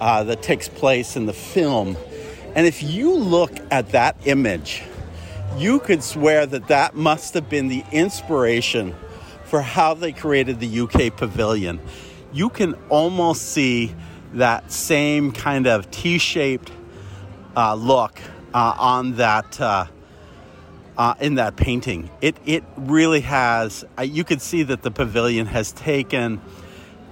uh, 0.00 0.24
that 0.24 0.42
takes 0.42 0.68
place 0.68 1.16
in 1.16 1.26
the 1.26 1.32
film. 1.32 1.96
And 2.54 2.66
if 2.66 2.82
you 2.82 3.14
look 3.14 3.52
at 3.70 3.90
that 3.90 4.16
image, 4.24 4.82
you 5.56 5.80
could 5.80 6.02
swear 6.02 6.46
that 6.46 6.68
that 6.68 6.94
must 6.94 7.34
have 7.34 7.48
been 7.48 7.68
the 7.68 7.84
inspiration 7.92 8.94
for 9.44 9.60
how 9.60 9.94
they 9.94 10.12
created 10.12 10.60
the 10.60 10.80
UK 10.80 11.16
pavilion. 11.16 11.80
You 12.32 12.48
can 12.48 12.74
almost 12.88 13.42
see 13.42 13.94
that 14.34 14.70
same 14.70 15.32
kind 15.32 15.66
of 15.66 15.90
T-shaped 15.90 16.70
uh, 17.56 17.74
look 17.74 18.20
uh, 18.52 18.74
on 18.78 19.16
that 19.16 19.60
uh, 20.98 21.14
in 21.20 21.36
that 21.36 21.56
painting. 21.56 22.10
It 22.20 22.36
it 22.44 22.64
really 22.76 23.20
has. 23.20 23.84
Uh, 23.96 24.02
you 24.02 24.24
could 24.24 24.42
see 24.42 24.64
that 24.64 24.82
the 24.82 24.90
pavilion 24.90 25.46
has 25.46 25.72
taken 25.72 26.40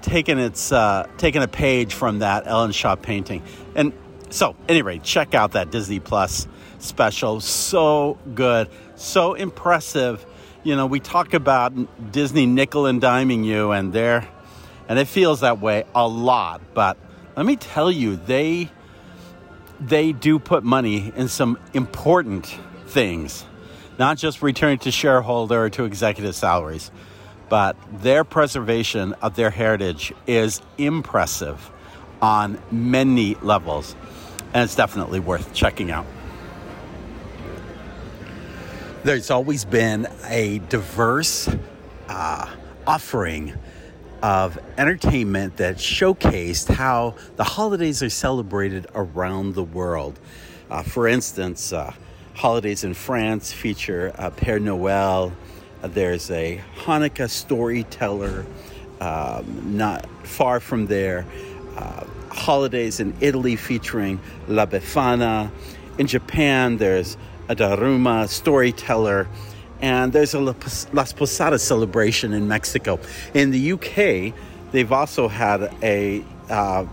taken 0.03 0.39
its 0.39 0.73
uh, 0.73 1.07
taken 1.17 1.43
a 1.43 1.49
page 1.49 1.95
from 1.95 2.19
that 2.19 2.45
Ellenshaw 2.45 3.01
painting. 3.01 3.43
And 3.75 3.93
so, 4.29 4.57
anyway, 4.69 4.99
check 4.99 5.35
out 5.35 5.53
that 5.53 5.71
Disney 5.71 6.01
Plus 6.01 6.49
special. 6.79 7.41
So 7.41 8.19
good, 8.35 8.69
so 8.97 9.35
impressive. 9.35 10.27
You 10.65 10.75
know, 10.75 10.87
we 10.87 10.99
talk 10.99 11.33
about 11.33 11.73
Disney 12.13 12.45
nickel 12.45 12.87
and 12.87 13.01
diming 13.01 13.45
you, 13.45 13.71
and 13.71 13.93
there, 13.93 14.29
and 14.89 14.99
it 14.99 15.07
feels 15.07 15.41
that 15.41 15.61
way 15.61 15.85
a 15.95 16.09
lot. 16.09 16.61
But 16.75 16.99
let 17.37 17.47
me 17.47 17.55
tell 17.55 17.91
you, 17.91 18.17
they 18.17 18.69
they 19.79 20.11
do 20.11 20.41
put 20.41 20.65
money 20.65 21.13
in 21.15 21.29
some 21.29 21.57
important 21.73 22.59
things, 22.87 23.45
not 23.99 24.19
just 24.19 24.43
return 24.43 24.79
to 24.79 24.91
shareholder 24.91 25.65
or 25.65 25.71
to 25.71 25.85
executive 25.85 26.35
salaries, 26.35 26.91
but 27.49 27.77
their 28.03 28.25
preservation 28.25 29.13
of 29.15 29.37
their 29.37 29.51
heritage 29.51 30.13
is 30.27 30.61
impressive 30.79 31.71
on 32.21 32.59
many 32.71 33.35
levels, 33.37 33.95
and 34.53 34.65
it's 34.65 34.75
definitely 34.75 35.21
worth 35.21 35.53
checking 35.55 35.91
out. 35.91 36.07
There's 39.05 39.31
always 39.31 39.65
been 39.65 40.09
a 40.25 40.59
diverse 40.69 41.49
uh, 42.09 42.51
offering 42.87 43.55
of 44.23 44.59
entertainment 44.79 45.59
that 45.59 45.77
showcased 45.77 46.75
how 46.75 47.15
the 47.37 47.45
holidays 47.45 48.03
are 48.03 48.11
celebrated 48.11 48.87
around 48.95 49.55
the 49.55 49.63
world. 49.63 50.19
Uh, 50.69 50.83
for 50.83 51.07
instance, 51.07 51.73
uh, 51.73 51.93
holidays 52.37 52.85
in 52.85 52.93
France 52.93 53.51
feature 53.51 54.13
uh, 54.19 54.31
Père 54.31 54.61
Noël. 54.63 55.33
There's 55.83 56.31
a 56.31 56.61
Hanukkah 56.77 57.31
storyteller 57.31 58.45
um, 59.01 59.77
not 59.77 60.07
far 60.27 60.61
from 60.61 60.87
there. 60.87 61.25
Uh, 61.77 62.05
holidays 62.29 63.01
in 63.01 63.15
Italy 63.21 63.57
featuring 63.57 64.21
La 64.49 64.67
Befana. 64.67 65.51
In 65.99 66.07
Japan, 66.07 66.77
there's 66.77 67.17
a 67.49 67.57
Daruma 67.57 68.29
storyteller. 68.29 69.29
And 69.81 70.13
there's 70.13 70.35
a 70.35 70.41
Las 70.41 71.13
Posadas 71.13 71.63
celebration 71.63 72.35
in 72.35 72.49
Mexico. 72.49 72.99
In 73.33 73.51
the 73.51 73.73
UK, 73.73 74.35
they've 74.73 74.93
also 74.93 75.29
had 75.29 75.75
a 75.83 76.23
uh, 76.51 76.85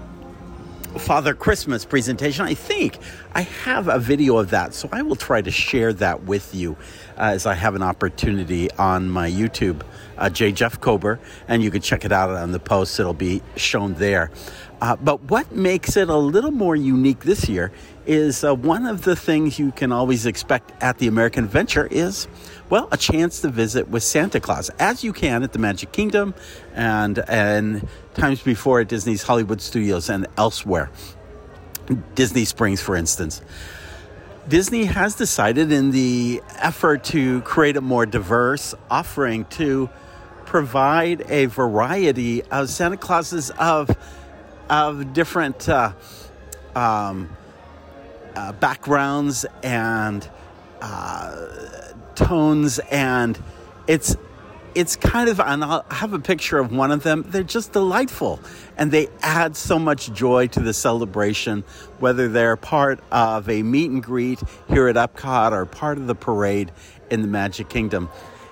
Father 1.00 1.34
Christmas 1.34 1.86
presentation. 1.86 2.46
I 2.46 2.54
think 2.54 2.98
I 3.34 3.42
have 3.42 3.88
a 3.88 4.00
video 4.00 4.38
of 4.38 4.52
that, 4.52 4.74
so 4.74 4.90
I 4.92 5.02
will 5.02 5.16
try 5.16 5.42
to 5.42 5.52
share 5.52 5.92
that 5.94 6.24
with 6.24 6.54
you 6.54 6.78
as 7.18 7.46
I 7.46 7.56
have 7.56 7.76
an 7.76 7.82
opportunity 7.82 8.72
on 8.72 9.10
my 9.10 9.30
YouTube, 9.30 9.82
uh, 10.18 10.30
J. 10.30 10.52
Jeff 10.52 10.80
Kober, 10.80 11.20
and 11.48 11.64
you 11.64 11.72
can 11.72 11.82
check 11.82 12.06
it 12.06 12.12
out 12.12 12.30
on 12.30 12.52
the 12.52 12.60
post. 12.60 13.00
It'll 13.00 13.14
be 13.14 13.42
shown 13.56 13.96
there. 13.96 14.32
Uh, 14.82 14.96
but 14.98 15.24
what 15.24 15.52
makes 15.52 15.96
it 15.96 16.10
a 16.10 16.18
little 16.18 16.52
more 16.52 16.76
unique 16.76 17.22
this 17.22 17.48
year 17.48 17.72
is 18.06 18.44
uh, 18.44 18.54
one 18.54 18.86
of 18.86 19.04
the 19.04 19.16
things 19.16 19.60
you 19.60 19.72
can 19.72 19.92
always 19.92 20.26
expect 20.26 20.72
at 20.82 20.98
the 20.98 21.08
American 21.08 21.46
Adventure 21.46 21.88
is, 21.90 22.28
well, 22.70 22.88
a 22.92 22.98
chance 22.98 23.42
to 23.42 23.50
visit 23.50 23.90
with 23.90 24.04
Santa 24.04 24.40
Claus, 24.40 24.70
as 24.80 25.04
you 25.04 25.14
can 25.14 25.44
at 25.44 25.54
the 25.54 25.60
Magic 25.60 25.92
Kingdom 25.92 26.34
and 26.74 27.20
and 27.30 27.88
times 28.14 28.42
before 28.42 28.82
at 28.82 28.88
Disney's 28.88 29.24
Hollywood 29.24 29.62
Studios 29.62 30.10
and 30.10 30.28
elsewhere. 30.38 30.90
Disney 32.16 32.46
Springs, 32.46 32.82
for 32.82 32.96
instance. 32.96 33.42
Disney 34.48 34.86
has 34.86 35.16
decided, 35.16 35.72
in 35.72 35.92
the 35.92 36.42
effort 36.58 37.06
to 37.06 37.42
create 37.42 37.78
a 37.78 37.82
more 37.82 38.06
diverse 38.06 38.76
offering, 38.90 39.46
to 39.46 39.90
provide 40.46 41.24
a 41.30 41.46
variety 41.46 42.44
of 42.44 42.70
Santa 42.70 42.98
Clauses 42.98 43.52
of 43.52 43.96
of 44.70 45.14
different 45.14 45.68
uh, 45.70 45.94
um, 46.76 47.30
uh, 48.36 48.54
backgrounds 48.54 49.46
and 49.64 50.28
uh, 50.82 51.48
tones, 52.16 52.80
and 52.92 53.42
it's 53.88 54.16
it's 54.76 54.96
kind 54.96 55.30
of 55.30 55.40
and 55.40 55.64
I'll 55.64 55.86
have 55.92 56.14
a 56.14 56.20
picture 56.20 56.58
of 56.58 56.72
one 56.72 56.92
of 56.92 57.04
them. 57.04 57.24
They're 57.28 57.44
just 57.44 57.74
delightful, 57.74 58.40
and 58.78 58.92
they 58.92 59.08
add 59.22 59.56
so 59.56 59.78
much 59.78 60.12
joy 60.14 60.48
to 60.48 60.60
the 60.60 60.74
celebration. 60.74 61.64
Whether 62.00 62.28
they're 62.28 62.56
part 62.56 63.00
of 63.12 63.50
a 63.50 63.64
meet 63.64 63.92
and 63.92 64.04
greet 64.04 64.42
here 64.68 64.88
at 64.88 64.96
Epcot 64.96 65.52
or 65.52 65.66
part 65.66 65.98
of 65.98 66.08
the 66.08 66.16
parade 66.16 66.72
in 67.10 67.22
the 67.22 67.28
Magic 67.28 67.70
Kingdom, 67.70 68.10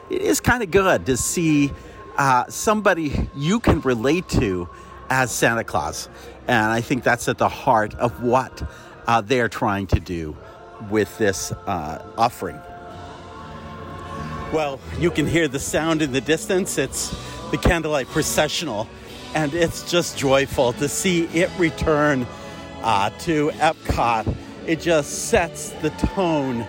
it 0.10 0.22
is 0.22 0.40
kind 0.40 0.64
of 0.64 0.72
good 0.72 1.06
to 1.08 1.18
see 1.18 1.72
uh, 2.18 2.46
somebody 2.50 3.30
you 3.36 3.60
can 3.60 3.82
relate 3.82 4.28
to 4.30 4.70
as 5.10 5.32
Santa 5.32 5.64
Claus. 5.64 6.08
And 6.48 6.72
I 6.72 6.82
think 6.82 7.04
that's 7.04 7.28
at 7.28 7.38
the 7.38 7.50
heart 7.50 7.94
of 7.96 8.24
what 8.24 8.64
uh, 9.08 9.22
they 9.22 9.40
are 9.42 9.50
trying 9.50 9.88
to 9.88 10.00
do 10.00 10.36
with 10.90 11.18
this 11.18 11.52
uh, 11.52 12.04
offering. 12.18 12.60
Well, 14.54 14.80
you 15.00 15.12
can 15.12 15.28
hear 15.28 15.48
the 15.48 15.60
sound 15.60 16.02
in 16.02 16.12
the 16.12 16.22
distance. 16.22 16.78
It's 16.78 17.10
the 17.52 17.58
candlelight 17.58 18.08
processional, 18.08 18.88
and 19.34 19.54
it's 19.54 19.90
just 19.90 20.18
joyful 20.18 20.74
to 20.74 20.90
see 20.90 21.24
it 21.28 21.50
return 21.58 22.28
uh, 22.82 23.12
to 23.20 23.50
Epcot. 23.52 24.36
It 24.68 24.82
just 24.82 25.30
sets 25.30 25.70
the 25.82 25.90
tone 25.92 26.66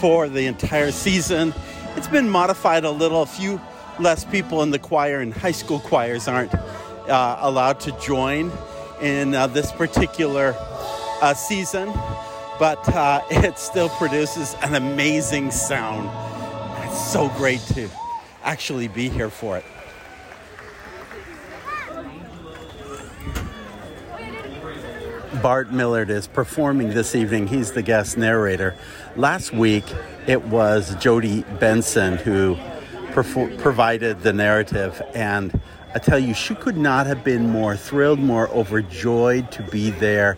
for 0.00 0.28
the 0.28 0.46
entire 0.46 0.92
season. 0.92 1.52
It's 1.96 2.08
been 2.08 2.28
modified 2.28 2.84
a 2.84 2.90
little. 2.90 3.22
A 3.22 3.26
few 3.26 3.60
less 3.98 4.24
people 4.24 4.62
in 4.62 4.70
the 4.70 4.78
choir 4.78 5.20
and 5.20 5.32
high 5.32 5.52
school 5.52 5.80
choirs 5.80 6.28
aren't 6.28 6.54
uh, 6.54 7.38
allowed 7.40 7.80
to 7.80 7.92
join 8.00 8.52
in 9.00 9.34
uh, 9.34 9.46
this 9.46 9.72
particular 9.72 10.54
uh, 11.20 11.34
season, 11.34 11.92
but 12.58 12.88
uh, 12.94 13.22
it 13.30 13.58
still 13.58 13.88
produces 13.90 14.54
an 14.62 14.74
amazing 14.74 15.50
sound. 15.50 16.10
It's 16.86 17.12
so 17.12 17.28
great 17.30 17.60
to 17.74 17.88
actually 18.42 18.88
be 18.88 19.08
here 19.08 19.30
for 19.30 19.56
it. 19.58 19.64
Bart 25.42 25.70
Millard 25.70 26.10
is 26.10 26.26
performing 26.26 26.90
this 26.90 27.14
evening. 27.14 27.46
He's 27.46 27.72
the 27.72 27.82
guest 27.82 28.16
narrator. 28.16 28.74
Last 29.16 29.52
week, 29.52 29.84
it 30.26 30.42
was 30.46 30.94
Jodi 30.96 31.42
Benson 31.60 32.16
who 32.16 32.56
provided 33.12 34.20
the 34.22 34.32
narrative, 34.32 35.00
and 35.14 35.60
I 35.94 35.98
tell 35.98 36.18
you, 36.18 36.34
she 36.34 36.54
could 36.54 36.76
not 36.76 37.06
have 37.06 37.24
been 37.24 37.48
more 37.48 37.76
thrilled, 37.76 38.18
more 38.18 38.48
overjoyed 38.48 39.50
to 39.52 39.62
be 39.62 39.90
there. 39.90 40.36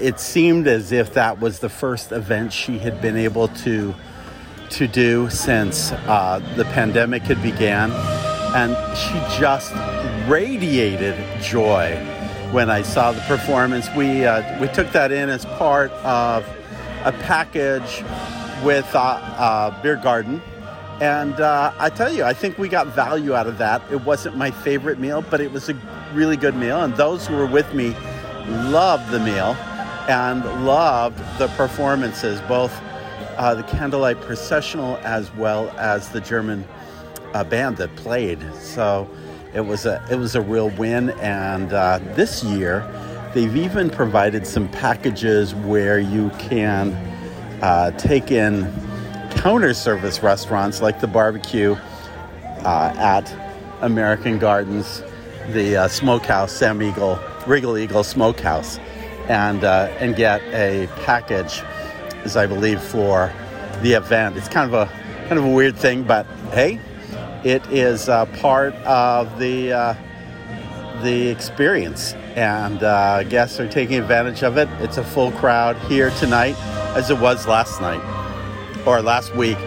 It 0.00 0.20
seemed 0.20 0.66
as 0.66 0.92
if 0.92 1.14
that 1.14 1.40
was 1.40 1.58
the 1.58 1.68
first 1.68 2.12
event 2.12 2.52
she 2.52 2.78
had 2.78 3.00
been 3.00 3.16
able 3.16 3.48
to 3.48 3.94
to 4.70 4.86
do 4.86 5.30
since 5.30 5.92
uh, 5.92 6.40
the 6.56 6.64
pandemic 6.66 7.22
had 7.22 7.42
began, 7.42 7.90
and 8.54 8.76
she 8.96 9.40
just 9.40 9.72
radiated 10.28 11.16
joy 11.42 11.96
when 12.52 12.68
I 12.68 12.82
saw 12.82 13.12
the 13.12 13.20
performance. 13.22 13.88
We 13.96 14.24
uh, 14.24 14.60
we 14.60 14.68
took 14.68 14.92
that 14.92 15.10
in 15.10 15.28
as 15.28 15.44
part 15.44 15.90
of 16.04 16.46
a 17.04 17.12
package 17.12 18.04
with 18.64 18.94
uh, 18.94 18.98
uh 18.98 19.82
Beer 19.82 19.96
Garden 19.96 20.42
and 21.00 21.40
uh, 21.40 21.72
I 21.78 21.90
tell 21.90 22.12
you, 22.12 22.24
I 22.24 22.32
think 22.32 22.58
we 22.58 22.68
got 22.68 22.88
value 22.88 23.32
out 23.32 23.46
of 23.46 23.58
that. 23.58 23.82
It 23.90 24.04
wasn't 24.04 24.36
my 24.36 24.50
favorite 24.50 24.98
meal, 24.98 25.22
but 25.22 25.40
it 25.40 25.52
was 25.52 25.68
a 25.68 25.80
really 26.12 26.36
good 26.36 26.56
meal. 26.56 26.82
And 26.82 26.92
those 26.96 27.24
who 27.24 27.36
were 27.36 27.46
with 27.46 27.72
me 27.72 27.94
loved 28.48 29.10
the 29.12 29.20
meal 29.20 29.56
and 30.08 30.42
loved 30.64 31.18
the 31.38 31.48
performances, 31.48 32.40
both 32.42 32.72
uh, 33.36 33.54
the 33.54 33.62
candlelight 33.64 34.20
processional 34.22 34.96
as 34.98 35.32
well 35.34 35.70
as 35.78 36.08
the 36.08 36.20
German 36.20 36.66
uh, 37.34 37.44
band 37.44 37.76
that 37.76 37.94
played. 37.96 38.40
So 38.54 39.08
it 39.54 39.60
was 39.60 39.86
a 39.86 40.04
it 40.10 40.16
was 40.16 40.34
a 40.34 40.40
real 40.40 40.70
win. 40.70 41.10
And 41.20 41.72
uh, 41.72 42.00
this 42.14 42.42
year, 42.42 42.86
they've 43.34 43.54
even 43.54 43.90
provided 43.90 44.46
some 44.46 44.68
packages 44.68 45.54
where 45.54 45.98
you 45.98 46.30
can 46.38 46.92
uh, 47.62 47.90
take 47.92 48.30
in 48.30 48.72
counter 49.30 49.74
service 49.74 50.22
restaurants 50.22 50.80
like 50.80 51.00
the 51.00 51.06
barbecue 51.06 51.76
uh, 52.64 52.94
at 52.96 53.32
American 53.82 54.38
Gardens, 54.38 55.02
the 55.52 55.76
uh, 55.76 55.88
Smokehouse, 55.88 56.52
Sam 56.52 56.82
Eagle, 56.82 57.18
Regal 57.46 57.78
Eagle 57.78 58.02
Smokehouse, 58.02 58.80
and 59.28 59.64
uh, 59.64 59.88
and 59.98 60.16
get 60.16 60.42
a 60.54 60.88
package, 61.04 61.62
as 62.24 62.36
I 62.36 62.46
believe 62.46 62.80
for 62.80 63.32
the 63.82 63.92
event. 63.92 64.36
It's 64.36 64.48
kind 64.48 64.72
of 64.72 64.74
a 64.74 64.92
kind 65.28 65.38
of 65.38 65.44
a 65.44 65.50
weird 65.50 65.76
thing, 65.76 66.02
but 66.02 66.26
hey, 66.52 66.80
it 67.44 67.64
is 67.70 68.08
uh, 68.08 68.26
part 68.40 68.74
of 68.76 69.38
the 69.38 69.72
uh, 69.72 69.94
the 71.02 71.28
experience, 71.28 72.14
and 72.34 72.82
uh, 72.82 73.22
guests 73.24 73.60
are 73.60 73.68
taking 73.68 73.98
advantage 73.98 74.42
of 74.42 74.56
it. 74.56 74.68
It's 74.80 74.96
a 74.98 75.04
full 75.04 75.32
crowd 75.32 75.76
here 75.82 76.10
tonight, 76.18 76.56
as 76.96 77.10
it 77.10 77.18
was 77.18 77.46
last 77.46 77.80
night 77.80 78.02
or 78.86 79.02
last 79.02 79.34
week 79.36 79.58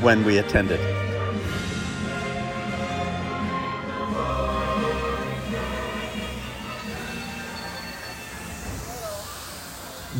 when 0.00 0.24
we 0.24 0.38
attended. 0.38 0.95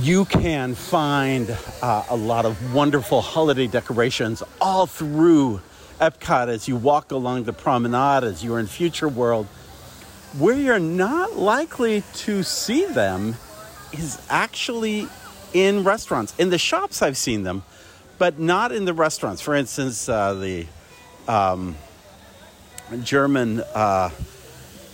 You 0.06 0.24
can 0.24 0.76
find 0.76 1.50
uh, 1.82 2.04
a 2.08 2.14
lot 2.14 2.44
of 2.44 2.72
wonderful 2.72 3.20
holiday 3.20 3.66
decorations 3.66 4.40
all 4.60 4.86
through 4.86 5.60
Epcot 6.00 6.46
as 6.46 6.68
you 6.68 6.76
walk 6.76 7.10
along 7.10 7.42
the 7.42 7.52
promenade, 7.52 8.22
as 8.22 8.44
you're 8.44 8.60
in 8.60 8.68
Future 8.68 9.08
World. 9.08 9.46
Where 10.38 10.54
you're 10.54 10.78
not 10.78 11.34
likely 11.34 12.04
to 12.18 12.44
see 12.44 12.84
them 12.84 13.34
is 13.92 14.24
actually 14.30 15.08
in 15.52 15.82
restaurants. 15.82 16.36
In 16.38 16.50
the 16.50 16.58
shops, 16.58 17.02
I've 17.02 17.16
seen 17.16 17.42
them, 17.42 17.64
but 18.16 18.38
not 18.38 18.70
in 18.70 18.84
the 18.84 18.94
restaurants. 18.94 19.42
For 19.42 19.56
instance, 19.56 20.08
uh, 20.08 20.34
the 20.34 20.66
um, 21.26 21.74
German 23.02 23.58
uh, 23.74 24.10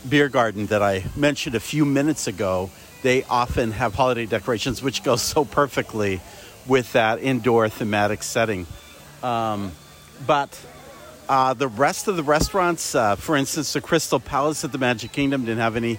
beer 0.09 0.31
garden 0.31 0.65
that 0.69 0.83
I 0.83 1.05
mentioned 1.15 1.55
a 1.55 1.61
few 1.61 1.85
minutes 1.85 2.29
ago, 2.29 2.71
they 3.03 3.25
often 3.25 3.73
have 3.73 3.95
holiday 3.95 4.27
decorations, 4.27 4.83
which 4.83 5.03
go 5.03 5.17
so 5.17 5.45
perfectly 5.45 6.21
with 6.67 6.93
that 6.93 7.21
indoor 7.21 7.69
thematic 7.69 8.23
setting. 8.23 8.67
Um, 9.23 9.73
but 10.27 10.59
uh, 11.29 11.55
the 11.55 11.69
rest 11.69 12.09
of 12.09 12.17
the 12.17 12.23
restaurants, 12.23 12.95
uh, 12.95 13.17
for 13.17 13.37
instance, 13.37 13.73
the 13.73 13.81
Crystal 13.81 14.21
Palace 14.21 14.65
at 14.65 14.73
the 14.73 14.79
Magic 14.79 15.13
Kingdom 15.13 15.45
didn't 15.45 15.61
have 15.61 15.77
any 15.77 15.99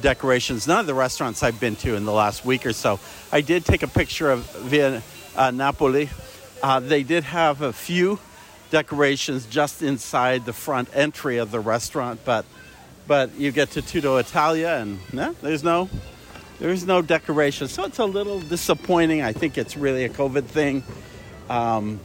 decorations. 0.00 0.66
None 0.66 0.80
of 0.80 0.86
the 0.86 0.94
restaurants 0.94 1.42
I've 1.42 1.60
been 1.60 1.76
to 1.76 1.94
in 1.94 2.04
the 2.04 2.12
last 2.12 2.44
week 2.44 2.66
or 2.66 2.72
so. 2.72 2.98
I 3.30 3.40
did 3.40 3.64
take 3.64 3.82
a 3.82 3.88
picture 3.88 4.30
of 4.30 4.40
Via 4.62 5.02
uh, 5.36 5.50
Napoli. 5.50 6.08
Uh, 6.62 6.80
they 6.80 7.02
did 7.02 7.24
have 7.24 7.62
a 7.62 7.72
few 7.72 8.18
decorations 8.70 9.46
just 9.46 9.82
inside 9.82 10.44
the 10.44 10.52
front 10.52 10.88
entry 10.94 11.38
of 11.38 11.50
the 11.50 11.60
restaurant, 11.60 12.20
but 12.24 12.44
but 13.06 13.34
you 13.34 13.50
get 13.50 13.72
to 13.72 13.82
Tutto 13.82 14.18
Italia 14.18 14.76
and 14.76 15.00
there's 15.42 15.64
no 15.64 15.88
there's 16.60 16.86
no 16.86 17.02
decoration. 17.02 17.68
So 17.68 17.84
it's 17.84 17.98
a 17.98 18.04
little 18.04 18.38
disappointing. 18.38 19.22
I 19.22 19.32
think 19.32 19.58
it's 19.58 19.76
really 19.76 20.04
a 20.04 20.08
COVID 20.08 20.44
thing. 20.44 20.84
Um, 21.48 22.00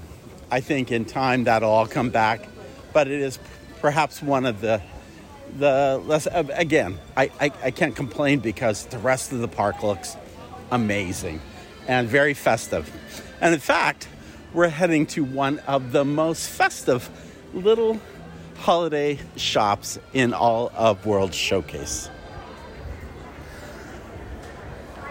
I 0.49 0.61
think 0.61 0.91
in 0.91 1.05
time 1.05 1.43
that'll 1.43 1.69
all 1.69 1.87
come 1.87 2.09
back, 2.09 2.47
but 2.93 3.07
it 3.07 3.19
is 3.19 3.37
perhaps 3.81 4.21
one 4.21 4.45
of 4.45 4.61
the 4.61 4.81
the 5.59 6.01
less 6.05 6.27
again. 6.31 6.97
I, 7.15 7.29
I, 7.39 7.51
I 7.63 7.71
can't 7.71 7.95
complain 7.95 8.39
because 8.39 8.85
the 8.87 8.97
rest 8.97 9.31
of 9.31 9.39
the 9.39 9.47
park 9.47 9.83
looks 9.83 10.17
amazing 10.71 11.41
and 11.87 12.07
very 12.07 12.33
festive. 12.33 12.91
And 13.41 13.53
in 13.53 13.59
fact, 13.59 14.07
we're 14.53 14.69
heading 14.69 15.05
to 15.07 15.23
one 15.23 15.59
of 15.59 15.91
the 15.91 16.03
most 16.03 16.49
festive 16.49 17.09
little 17.53 17.99
holiday 18.57 19.19
shops 19.35 19.99
in 20.13 20.33
all 20.33 20.71
of 20.75 21.05
World 21.05 21.33
Showcase. 21.33 22.09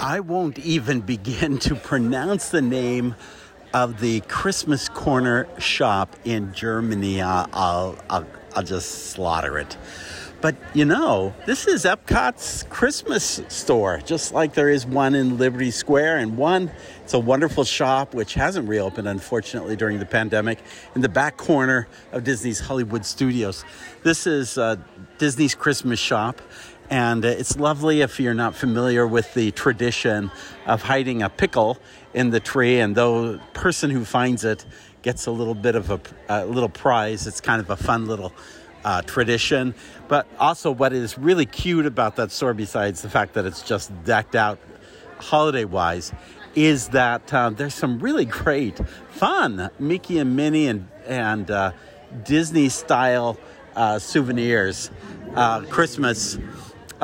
I 0.07 0.21
won't 0.21 0.59
even 0.59 1.01
begin 1.01 1.57
to 1.61 1.75
pronounce 1.75 2.51
the 2.51 2.61
name 2.61 3.15
of 3.73 4.01
the 4.01 4.21
Christmas 4.21 4.91
Corner 4.91 5.49
shop 5.59 6.15
in 6.27 6.53
Germany. 6.53 7.23
I'll, 7.23 7.97
I'll, 8.11 8.27
I'll 8.55 8.63
just 8.63 9.13
slaughter 9.13 9.59
it. 9.59 9.79
But 10.43 10.57
you 10.75 10.85
know, 10.85 11.35
this 11.47 11.67
is 11.67 11.87
Epcot's 11.87 12.65
Christmas 12.65 13.41
store, 13.49 14.03
just 14.05 14.35
like 14.35 14.53
there 14.53 14.69
is 14.69 14.85
one 14.85 15.15
in 15.15 15.39
Liberty 15.39 15.71
Square, 15.71 16.19
and 16.19 16.37
one, 16.37 16.71
it's 17.03 17.15
a 17.15 17.19
wonderful 17.19 17.65
shop 17.65 18.13
which 18.13 18.35
hasn't 18.35 18.69
reopened, 18.69 19.09
unfortunately, 19.09 19.75
during 19.75 19.99
the 20.01 20.05
pandemic, 20.05 20.59
in 20.95 21.01
the 21.01 21.09
back 21.09 21.39
corner 21.39 21.89
of 22.13 22.25
Disney's 22.25 22.61
Hollywood 22.61 23.07
Studios. 23.07 23.65
This 24.03 24.27
is 24.27 24.59
uh, 24.59 24.77
Disney's 25.17 25.55
Christmas 25.55 25.99
shop, 25.99 26.43
and 26.95 27.25
it's 27.25 27.57
lovely 27.59 28.03
if 28.03 28.21
you're 28.21 28.35
not 28.35 28.55
familiar 28.55 29.05
with 29.05 29.35
the 29.35 29.51
tradition 29.51 30.31
of 30.65 30.81
hiding 30.81 31.23
a 31.23 31.29
pickle 31.29 31.77
in 32.15 32.31
the 32.31 32.39
tree, 32.39 32.79
and 32.79 32.95
the 32.95 33.41
person 33.53 33.91
who 33.91 34.05
finds 34.05 34.45
it 34.45 34.65
gets 35.03 35.27
a 35.27 35.33
little 35.33 35.57
bit 35.57 35.75
of 35.75 35.91
a, 35.91 36.01
a 36.29 36.47
little 36.47 36.69
prize. 36.69 37.27
It's 37.27 37.41
kind 37.41 37.61
of 37.61 37.69
a 37.69 37.77
fun 37.77 38.07
little 38.07 38.33
uh, 38.85 39.03
tradition. 39.03 39.75
But 40.07 40.29
also, 40.39 40.71
what 40.71 40.93
is 40.93 41.19
really 41.19 41.47
cute 41.47 41.85
about 41.85 42.15
that 42.15 42.31
store, 42.31 42.55
besides 42.55 43.03
the 43.03 43.11
fact 43.11 43.35
that 43.35 43.45
it's 43.45 43.63
just 43.63 43.91
decked 44.05 44.37
out 44.37 44.61
holiday 45.19 45.65
wise, 45.65 46.13
is 46.55 46.91
that 46.91 47.35
uh, 47.35 47.51
there's 47.51 47.75
some 47.75 47.99
really 47.99 48.25
great, 48.25 48.79
fun 49.11 49.69
Mickey 49.81 50.21
and 50.21 50.37
Minnie 50.37 50.69
and, 50.69 50.89
and 51.07 51.51
uh, 51.51 51.73
Disney 52.23 52.69
style 52.69 53.37
uh, 53.75 53.99
souvenirs, 53.99 54.93
uh, 55.35 55.63
Christmas 55.63 56.39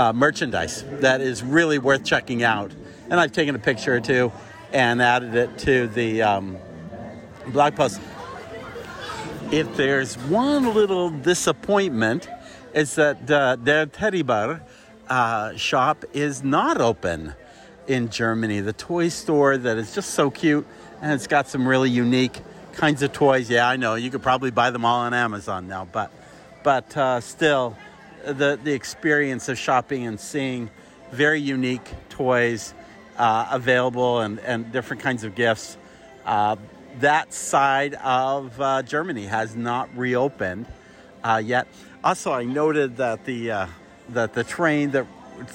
uh, 0.00 0.12
merchandise 0.12 0.84
that 1.00 1.20
is 1.20 1.42
really 1.42 1.78
worth 1.78 2.04
checking 2.04 2.42
out. 2.42 2.72
And 3.10 3.20
I've 3.20 3.32
taken 3.32 3.54
a 3.54 3.58
picture 3.58 3.94
or 3.94 4.00
two 4.00 4.32
and 4.72 5.02
added 5.02 5.34
it 5.34 5.58
to 5.58 5.88
the 5.88 6.22
um, 6.22 6.56
blog 7.48 7.74
post 7.76 8.00
if 9.52 9.76
there's 9.76 10.14
one 10.14 10.74
little 10.74 11.10
disappointment, 11.10 12.28
it's 12.72 12.94
that 12.94 13.28
uh, 13.28 13.56
Der 13.56 13.86
Teddybar 13.86 14.60
uh, 15.08 15.56
shop 15.56 16.04
is 16.12 16.44
not 16.44 16.80
open 16.80 17.34
in 17.88 18.10
Germany. 18.10 18.60
The 18.60 18.72
toy 18.72 19.08
store 19.08 19.58
that 19.58 19.76
is 19.76 19.92
just 19.92 20.10
so 20.10 20.30
cute 20.30 20.66
and 21.02 21.12
it's 21.12 21.26
got 21.26 21.48
some 21.48 21.66
really 21.66 21.90
unique 21.90 22.40
kinds 22.74 23.02
of 23.02 23.12
toys. 23.12 23.50
Yeah, 23.50 23.68
I 23.68 23.76
know 23.76 23.96
you 23.96 24.10
could 24.10 24.22
probably 24.22 24.52
buy 24.52 24.70
them 24.70 24.84
all 24.84 25.00
on 25.00 25.14
Amazon 25.14 25.66
now, 25.66 25.88
but 25.90 26.12
but 26.62 26.96
uh, 26.96 27.20
still, 27.20 27.76
the 28.24 28.59
the 28.62 28.72
experience 28.72 29.48
of 29.48 29.59
shopping 29.59 30.06
and 30.06 30.18
seeing 30.18 30.70
very 31.12 31.40
unique 31.40 31.88
toys 32.09 32.74
uh, 33.18 33.48
available 33.50 34.20
and 34.20 34.38
and 34.40 34.72
different 34.72 35.02
kinds 35.02 35.24
of 35.24 35.35
gifts 35.35 35.76
uh, 36.24 36.56
that 36.98 37.33
side 37.33 37.94
of 37.94 38.61
uh, 38.61 38.83
Germany 38.83 39.26
has 39.26 39.54
not 39.54 39.88
reopened 39.96 40.66
uh, 41.22 41.40
yet. 41.44 41.66
Also, 42.02 42.33
I 42.33 42.44
noted 42.44 42.96
that 42.96 43.24
the 43.24 43.50
uh, 43.50 43.66
that 44.11 44.35
the 44.35 44.44
train 44.44 44.90
the, 44.90 45.06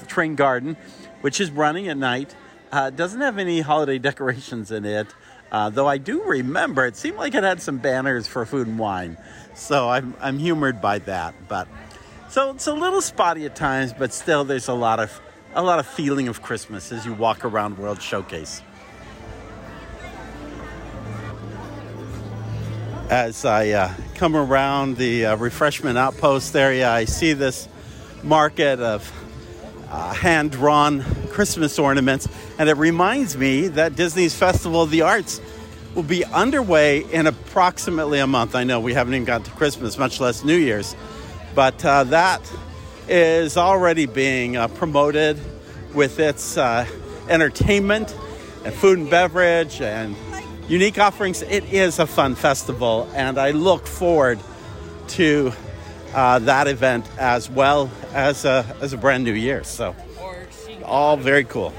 train 0.06 0.34
garden, 0.34 0.76
which 1.20 1.40
is 1.40 1.50
running 1.50 1.88
at 1.88 1.96
night, 1.96 2.34
uh, 2.72 2.90
doesn't 2.90 3.20
have 3.20 3.38
any 3.38 3.60
holiday 3.60 3.98
decorations 4.10 4.70
in 4.70 4.84
it. 4.84 5.08
Uh, 5.52 5.70
though 5.70 5.86
I 5.86 5.98
do 5.98 6.22
remember, 6.24 6.86
it 6.86 6.96
seemed 6.96 7.18
like 7.18 7.34
it 7.34 7.44
had 7.44 7.62
some 7.62 7.78
banners 7.78 8.26
for 8.26 8.44
food 8.44 8.66
and 8.66 8.78
wine, 8.78 9.16
so 9.54 9.88
I'm 9.88 10.14
I'm 10.20 10.38
humored 10.38 10.80
by 10.80 10.98
that. 11.00 11.34
But 11.48 11.68
so 12.36 12.50
it's 12.50 12.66
a 12.66 12.74
little 12.74 13.00
spotty 13.00 13.46
at 13.46 13.56
times, 13.56 13.94
but 13.94 14.12
still, 14.12 14.44
there's 14.44 14.68
a 14.68 14.74
lot 14.74 15.00
of 15.00 15.22
a 15.54 15.62
lot 15.62 15.78
of 15.78 15.86
feeling 15.86 16.28
of 16.28 16.42
Christmas 16.42 16.92
as 16.92 17.06
you 17.06 17.14
walk 17.14 17.46
around 17.46 17.78
World 17.78 18.02
Showcase. 18.02 18.60
as 23.08 23.46
I 23.46 23.70
uh, 23.70 23.94
come 24.16 24.36
around 24.36 24.98
the 24.98 25.24
uh, 25.24 25.36
refreshment 25.36 25.96
outpost 25.96 26.54
area, 26.54 26.90
I 26.90 27.06
see 27.06 27.32
this 27.32 27.68
market 28.22 28.80
of 28.80 29.10
uh, 29.88 30.12
hand 30.12 30.50
drawn 30.50 31.04
Christmas 31.30 31.78
ornaments, 31.78 32.28
and 32.58 32.68
it 32.68 32.76
reminds 32.76 33.34
me 33.38 33.68
that 33.68 33.96
Disney's 33.96 34.34
Festival 34.34 34.82
of 34.82 34.90
the 34.90 35.00
Arts 35.00 35.40
will 35.94 36.02
be 36.02 36.22
underway 36.26 37.10
in 37.10 37.26
approximately 37.26 38.18
a 38.18 38.26
month. 38.26 38.54
I 38.54 38.64
know 38.64 38.78
we 38.78 38.92
haven't 38.92 39.14
even 39.14 39.24
got 39.24 39.46
to 39.46 39.50
Christmas, 39.52 39.96
much 39.96 40.20
less 40.20 40.44
New 40.44 40.56
Year's, 40.56 40.94
but 41.56 41.82
uh, 41.86 42.04
that 42.04 42.52
is 43.08 43.56
already 43.56 44.04
being 44.04 44.58
uh, 44.58 44.68
promoted 44.68 45.38
with 45.94 46.20
its 46.20 46.58
uh, 46.58 46.86
entertainment 47.30 48.14
and 48.66 48.74
food 48.74 48.98
and 48.98 49.08
beverage 49.08 49.80
and 49.80 50.14
unique 50.68 50.98
offerings. 50.98 51.40
It 51.40 51.64
is 51.72 51.98
a 51.98 52.06
fun 52.06 52.34
festival, 52.34 53.10
and 53.14 53.38
I 53.38 53.52
look 53.52 53.86
forward 53.86 54.38
to 55.08 55.50
uh, 56.14 56.40
that 56.40 56.68
event 56.68 57.08
as 57.18 57.48
well 57.48 57.90
as 58.12 58.44
a, 58.44 58.76
as 58.82 58.92
a 58.92 58.98
brand 58.98 59.24
new 59.24 59.32
year. 59.32 59.64
So, 59.64 59.96
all 60.84 61.16
very 61.16 61.44
cool. 61.44 61.72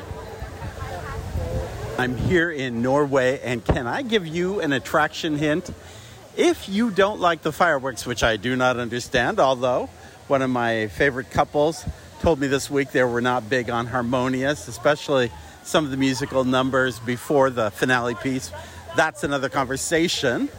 I'm 2.00 2.18
here 2.18 2.50
in 2.50 2.82
Norway, 2.82 3.40
and 3.44 3.64
can 3.64 3.86
I 3.86 4.02
give 4.02 4.26
you 4.26 4.60
an 4.60 4.74
attraction 4.74 5.38
hint? 5.38 5.70
If 6.38 6.70
you 6.70 6.92
don't 6.92 7.20
like 7.20 7.42
the 7.42 7.52
fireworks, 7.52 8.06
which 8.06 8.24
I 8.24 8.38
do 8.38 8.56
not 8.56 8.78
understand, 8.78 9.40
although 9.40 9.90
one 10.28 10.42
of 10.42 10.50
my 10.50 10.88
favorite 10.88 11.32
couples 11.32 11.84
told 12.22 12.40
me 12.40 12.48
this 12.48 12.70
week 12.70 12.92
they 12.92 13.04
were 13.04 13.22
not 13.22 13.50
big 13.50 13.70
on 13.70 13.88
harmonious, 13.88 14.68
especially 14.68 15.32
some 15.64 15.84
of 15.84 15.92
the 15.92 15.98
musical 15.98 16.44
numbers 16.46 17.00
before 17.00 17.50
the 17.50 17.72
finale 17.72 18.16
piece 18.16 18.52
that's 18.98 19.24
another 19.24 19.48
conversation. 19.48 20.50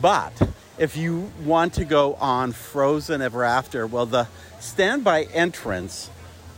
But 0.00 0.32
if 0.78 0.96
you 0.96 1.30
want 1.44 1.74
to 1.74 1.84
go 1.84 2.14
on 2.14 2.52
Frozen 2.52 3.22
Ever 3.22 3.44
After, 3.44 3.86
well, 3.86 4.04
the 4.04 4.26
standby 4.60 5.24
entrance 5.32 6.10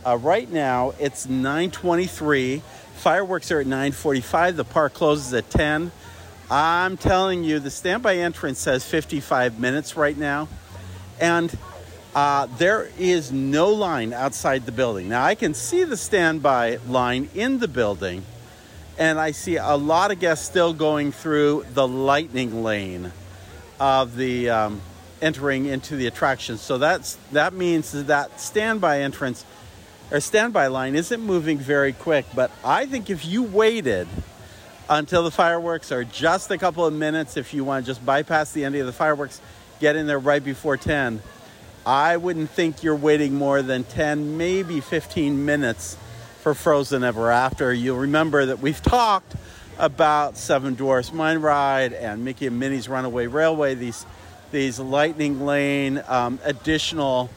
uh, 0.05 0.17
right 0.17 0.49
now 0.51 0.93
it's 0.99 1.27
9:23. 1.27 2.61
Fireworks 2.95 3.51
are 3.51 3.59
at 3.59 3.67
9:45. 3.67 4.55
The 4.55 4.63
park 4.63 4.93
closes 4.93 5.33
at 5.33 5.49
10. 5.49 5.91
I'm 6.49 6.97
telling 6.97 7.43
you, 7.43 7.59
the 7.59 7.71
standby 7.71 8.17
entrance 8.17 8.59
says 8.59 8.85
55 8.85 9.59
minutes 9.59 9.97
right 9.97 10.17
now, 10.17 10.47
and 11.19 11.55
uh, 12.15 12.47
there 12.57 12.89
is 12.97 13.31
no 13.31 13.69
line 13.69 14.13
outside 14.13 14.65
the 14.65 14.71
building. 14.71 15.09
Now 15.09 15.23
I 15.23 15.35
can 15.35 15.53
see 15.53 15.83
the 15.83 15.97
standby 15.97 16.79
line 16.87 17.29
in 17.35 17.59
the 17.59 17.67
building 17.67 18.23
and 18.97 19.19
I 19.19 19.31
see 19.31 19.57
a 19.57 19.75
lot 19.75 20.11
of 20.11 20.19
guests 20.19 20.45
still 20.45 20.73
going 20.73 21.11
through 21.11 21.65
the 21.73 21.87
lightning 21.87 22.63
lane 22.63 23.11
of 23.79 24.15
the 24.15 24.49
um, 24.49 24.81
entering 25.21 25.65
into 25.65 25.95
the 25.95 26.07
attraction. 26.07 26.57
So 26.57 26.77
that's 26.77 27.15
that 27.31 27.53
means 27.53 27.91
that 27.91 28.39
standby 28.39 29.01
entrance 29.01 29.45
or 30.09 30.19
standby 30.19 30.67
line 30.67 30.95
isn't 30.95 31.21
moving 31.21 31.57
very 31.57 31.93
quick. 31.93 32.25
But 32.33 32.51
I 32.63 32.85
think 32.85 33.09
if 33.09 33.25
you 33.25 33.43
waited 33.43 34.07
until 34.89 35.23
the 35.23 35.31
fireworks 35.31 35.91
are 35.91 36.03
just 36.03 36.49
a 36.51 36.57
couple 36.57 36.85
of 36.85 36.93
minutes, 36.93 37.37
if 37.37 37.53
you 37.53 37.63
want 37.63 37.85
to 37.85 37.91
just 37.91 38.05
bypass 38.05 38.51
the 38.53 38.63
end 38.63 38.75
of 38.75 38.85
the 38.85 38.93
fireworks, 38.93 39.41
get 39.79 39.95
in 39.95 40.07
there 40.07 40.19
right 40.19 40.43
before 40.43 40.77
10. 40.77 41.21
I 41.85 42.17
wouldn't 42.17 42.49
think 42.49 42.83
you're 42.83 42.95
waiting 42.95 43.33
more 43.35 43.61
than 43.61 43.83
10, 43.83 44.37
maybe 44.37 44.79
15 44.79 45.45
minutes 45.45 45.97
for 46.41 46.53
Frozen 46.53 47.03
Ever 47.03 47.31
After. 47.31 47.73
You'll 47.73 47.99
remember 47.99 48.45
that 48.47 48.59
we've 48.59 48.81
talked 48.81 49.35
about 49.77 50.37
Seven 50.37 50.73
Dwarfs 50.75 51.13
Mine 51.13 51.39
Ride 51.39 51.93
and 51.93 52.25
Mickey 52.25 52.47
and 52.47 52.59
Minnie's 52.59 52.89
Runaway 52.89 53.27
Railway, 53.27 53.75
these, 53.75 54.05
these 54.51 54.79
lightning 54.79 55.45
lane 55.45 56.01
um, 56.07 56.39
additional 56.43 57.29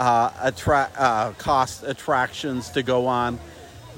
uh, 0.00 0.30
attra- 0.42 0.90
uh, 0.96 1.32
cost 1.32 1.82
attractions 1.82 2.70
to 2.70 2.82
go 2.82 3.06
on. 3.06 3.38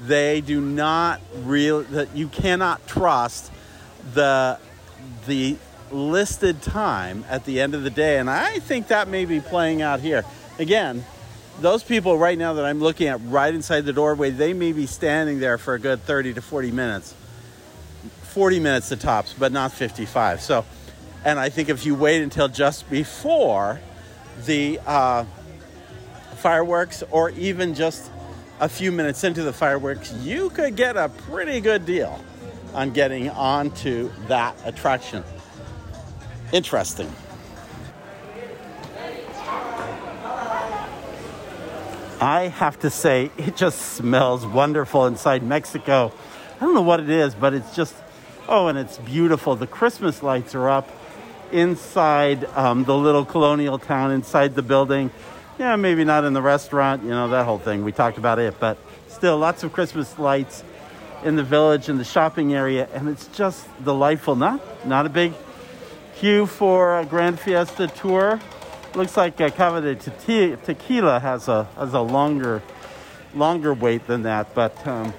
They 0.01 0.41
do 0.41 0.59
not 0.59 1.21
really, 1.43 1.85
that 1.85 2.15
you 2.15 2.27
cannot 2.27 2.87
trust 2.87 3.51
the, 4.13 4.57
the 5.27 5.57
listed 5.91 6.61
time 6.61 7.25
at 7.29 7.45
the 7.45 7.61
end 7.61 7.75
of 7.75 7.83
the 7.83 7.89
day. 7.89 8.17
And 8.17 8.29
I 8.29 8.59
think 8.59 8.87
that 8.87 9.07
may 9.07 9.25
be 9.25 9.39
playing 9.39 9.81
out 9.81 9.99
here. 9.99 10.25
Again, 10.57 11.05
those 11.59 11.83
people 11.83 12.17
right 12.17 12.37
now 12.37 12.53
that 12.53 12.65
I'm 12.65 12.79
looking 12.79 13.07
at 13.07 13.19
right 13.25 13.53
inside 13.53 13.81
the 13.81 13.93
doorway, 13.93 14.31
they 14.31 14.53
may 14.53 14.71
be 14.71 14.85
standing 14.85 15.39
there 15.39 15.57
for 15.57 15.75
a 15.75 15.79
good 15.79 16.01
30 16.01 16.33
to 16.35 16.41
40 16.41 16.71
minutes. 16.71 17.13
40 18.23 18.59
minutes 18.59 18.89
the 18.89 18.95
tops, 18.95 19.33
but 19.37 19.51
not 19.51 19.71
55. 19.71 20.41
So, 20.41 20.65
and 21.25 21.39
I 21.39 21.49
think 21.49 21.69
if 21.69 21.85
you 21.85 21.93
wait 21.95 22.21
until 22.21 22.47
just 22.47 22.89
before 22.89 23.79
the 24.45 24.79
uh, 24.85 25.25
fireworks 26.37 27.03
or 27.11 27.29
even 27.31 27.75
just 27.75 28.10
a 28.61 28.69
few 28.69 28.91
minutes 28.91 29.23
into 29.23 29.41
the 29.41 29.51
fireworks, 29.51 30.13
you 30.13 30.51
could 30.51 30.75
get 30.75 30.95
a 30.95 31.09
pretty 31.09 31.59
good 31.59 31.83
deal 31.83 32.23
on 32.75 32.91
getting 32.91 33.27
onto 33.31 34.11
that 34.27 34.55
attraction. 34.63 35.23
Interesting. 36.53 37.11
I 42.21 42.53
have 42.53 42.79
to 42.81 42.91
say, 42.91 43.31
it 43.35 43.55
just 43.55 43.81
smells 43.81 44.45
wonderful 44.45 45.07
inside 45.07 45.41
Mexico. 45.41 46.13
I 46.57 46.59
don't 46.59 46.75
know 46.75 46.83
what 46.83 46.99
it 46.99 47.09
is, 47.09 47.33
but 47.33 47.55
it's 47.55 47.75
just, 47.75 47.95
oh, 48.47 48.67
and 48.67 48.77
it's 48.77 48.99
beautiful. 48.99 49.55
The 49.55 49.65
Christmas 49.65 50.21
lights 50.21 50.53
are 50.53 50.69
up 50.69 50.87
inside 51.51 52.45
um, 52.53 52.83
the 52.83 52.95
little 52.95 53.25
colonial 53.25 53.79
town, 53.79 54.11
inside 54.11 54.53
the 54.53 54.61
building. 54.61 55.09
Yeah, 55.61 55.75
maybe 55.75 56.03
not 56.03 56.23
in 56.23 56.33
the 56.33 56.41
restaurant, 56.41 57.03
you 57.03 57.11
know, 57.11 57.27
that 57.27 57.45
whole 57.45 57.59
thing. 57.59 57.83
We 57.83 57.91
talked 57.91 58.17
about 58.17 58.39
it, 58.39 58.59
but 58.59 58.79
still, 59.07 59.37
lots 59.37 59.61
of 59.61 59.71
Christmas 59.71 60.17
lights 60.17 60.63
in 61.23 61.35
the 61.35 61.43
village 61.43 61.87
and 61.87 61.99
the 61.99 62.03
shopping 62.03 62.55
area, 62.55 62.89
and 62.95 63.07
it's 63.07 63.27
just 63.27 63.67
delightful. 63.85 64.35
Not, 64.35 64.87
not 64.87 65.05
a 65.05 65.09
big 65.09 65.33
queue 66.15 66.47
for 66.47 66.97
a 66.97 67.05
Grand 67.05 67.39
Fiesta 67.39 67.85
tour 67.85 68.39
looks 68.95 69.15
like 69.15 69.39
uh, 69.39 69.51
Cava 69.51 69.81
de 69.81 70.57
Tequila 70.57 71.19
has 71.19 71.47
a 71.47 71.65
has 71.75 71.93
a 71.93 72.01
longer 72.01 72.63
longer 73.35 73.75
wait 73.75 74.07
than 74.07 74.23
that, 74.23 74.55
but 74.55 74.87
um, 74.87 75.13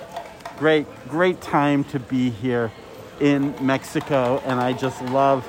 great 0.59 0.89
great 1.09 1.41
time 1.41 1.85
to 1.85 2.01
be 2.01 2.31
here 2.31 2.73
in 3.21 3.55
Mexico, 3.65 4.43
and 4.45 4.59
I 4.59 4.73
just 4.73 5.01
love 5.03 5.49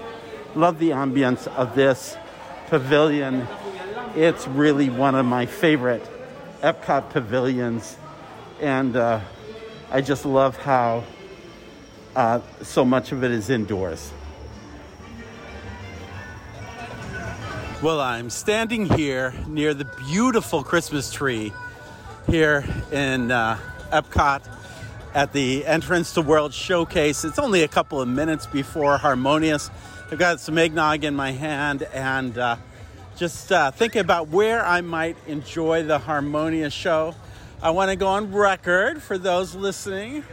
love 0.54 0.78
the 0.78 0.92
ambience 0.92 1.48
of 1.48 1.74
this 1.74 2.16
pavilion. 2.68 3.48
It's 4.16 4.48
really 4.48 4.92
one 4.92 5.16
of 5.16 5.26
my 5.26 5.48
favorite 5.48 6.08
Epcot 6.62 7.10
pavilions, 7.10 7.98
and 8.62 8.96
uh, 8.96 9.20
I 9.90 10.02
just 10.02 10.24
love 10.24 10.56
how 10.56 11.04
uh, 12.16 12.42
so 12.62 12.86
much 12.86 13.12
of 13.12 13.24
it 13.24 13.32
is 13.32 13.50
indoors. 13.50 14.12
Well, 17.82 18.00
I'm 18.00 18.30
standing 18.30 18.86
here 18.86 19.34
near 19.48 19.74
the 19.74 19.86
beautiful 20.08 20.64
Christmas 20.64 21.12
tree 21.12 21.52
here 22.28 22.64
in 22.92 23.32
uh, 23.32 23.58
Epcot 23.92 24.48
at 25.16 25.34
the 25.34 25.66
entrance 25.66 26.14
to 26.14 26.22
World 26.22 26.54
Showcase. 26.54 27.26
It's 27.26 27.40
only 27.40 27.64
a 27.64 27.68
couple 27.68 28.00
of 28.00 28.08
minutes 28.08 28.46
before 28.46 28.96
Harmonious. 29.00 29.72
I've 30.12 30.20
got 30.20 30.40
some 30.40 30.60
eggnog 30.60 31.04
in 31.04 31.16
my 31.16 31.32
hand 31.32 31.82
and 31.94 32.38
uh, 32.38 32.58
just 33.16 33.52
uh, 33.52 33.72
thinking 33.72 34.02
about 34.02 34.30
where 34.30 34.66
I 34.66 34.82
might 34.82 35.18
enjoy 35.28 35.84
the 35.84 36.00
Harmonious 36.00 36.74
show. 36.74 37.16
I 37.62 37.70
want 37.70 37.92
to 37.92 37.96
go 37.96 38.08
on 38.08 38.32
record 38.34 39.02
for 39.02 39.18
those 39.18 39.56
listening 39.56 40.24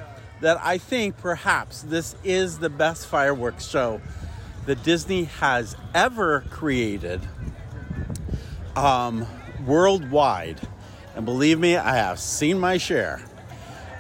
that 0.40 0.58
I 0.62 0.78
think 0.78 1.18
perhaps 1.18 1.82
this 1.82 2.16
is 2.24 2.58
the 2.58 2.70
best 2.70 3.06
fireworks 3.06 3.68
show 3.68 4.00
that 4.66 4.82
Disney 4.82 5.24
has 5.24 5.76
ever 5.94 6.44
created 6.50 7.20
um, 8.76 9.26
worldwide. 9.66 10.60
And 11.14 11.24
believe 11.24 11.58
me, 11.58 11.76
I 11.76 11.96
have 11.96 12.18
seen 12.18 12.58
my 12.58 12.78
share. 12.78 13.20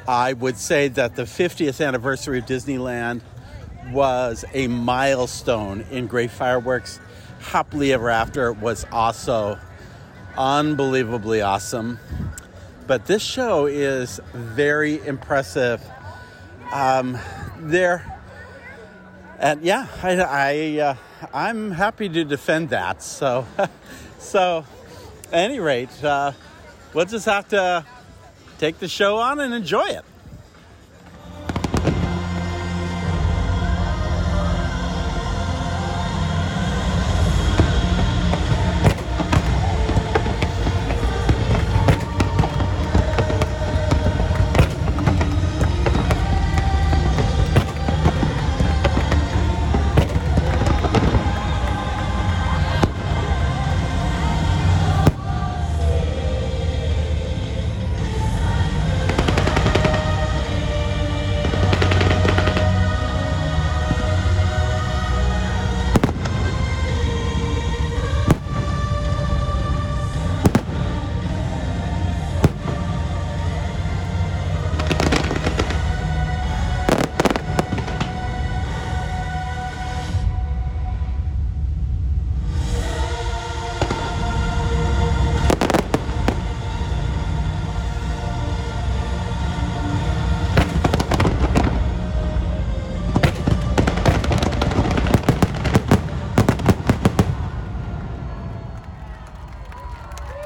I 0.08 0.32
would 0.32 0.56
say 0.56 0.88
that 0.88 1.16
the 1.16 1.24
50th 1.24 1.86
anniversary 1.86 2.38
of 2.38 2.46
Disneyland 2.46 3.20
was 3.92 4.44
a 4.54 4.66
milestone 4.68 5.84
in 5.90 6.06
great 6.06 6.30
fireworks. 6.30 7.00
Happily 7.40 7.92
Ever 7.92 8.10
After 8.10 8.52
was 8.52 8.86
also 8.92 9.58
unbelievably 10.36 11.42
awesome. 11.42 11.98
But 12.86 13.06
this 13.06 13.22
show 13.22 13.66
is 13.66 14.20
very 14.32 15.04
impressive. 15.06 15.82
Um, 16.72 17.18
there, 17.58 18.20
and 19.38 19.62
yeah, 19.62 19.86
I, 20.02 20.20
I 20.20 20.80
uh, 20.80 20.94
I'm 21.34 21.72
happy 21.72 22.08
to 22.08 22.24
defend 22.24 22.70
that. 22.70 23.02
So 23.02 23.46
So, 24.20 24.66
at 25.32 25.50
any 25.50 25.60
rate, 25.60 26.04
uh, 26.04 26.32
we'll 26.92 27.06
just 27.06 27.24
have 27.24 27.48
to 27.48 27.84
take 28.58 28.78
the 28.78 28.86
show 28.86 29.16
on 29.16 29.40
and 29.40 29.54
enjoy 29.54 29.86
it. 29.86 30.04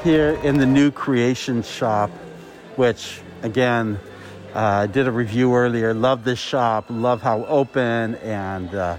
Here 0.04 0.38
in 0.42 0.58
the 0.58 0.66
new 0.66 0.90
creation 0.90 1.62
shop, 1.62 2.10
which 2.76 3.22
again, 3.40 3.98
uh, 4.54 4.58
I 4.58 4.86
did 4.86 5.08
a 5.08 5.10
review 5.10 5.54
earlier. 5.54 5.94
Love 5.94 6.24
this 6.24 6.38
shop, 6.38 6.84
love 6.90 7.22
how 7.22 7.46
open 7.46 8.16
and 8.16 8.74
uh, 8.74 8.98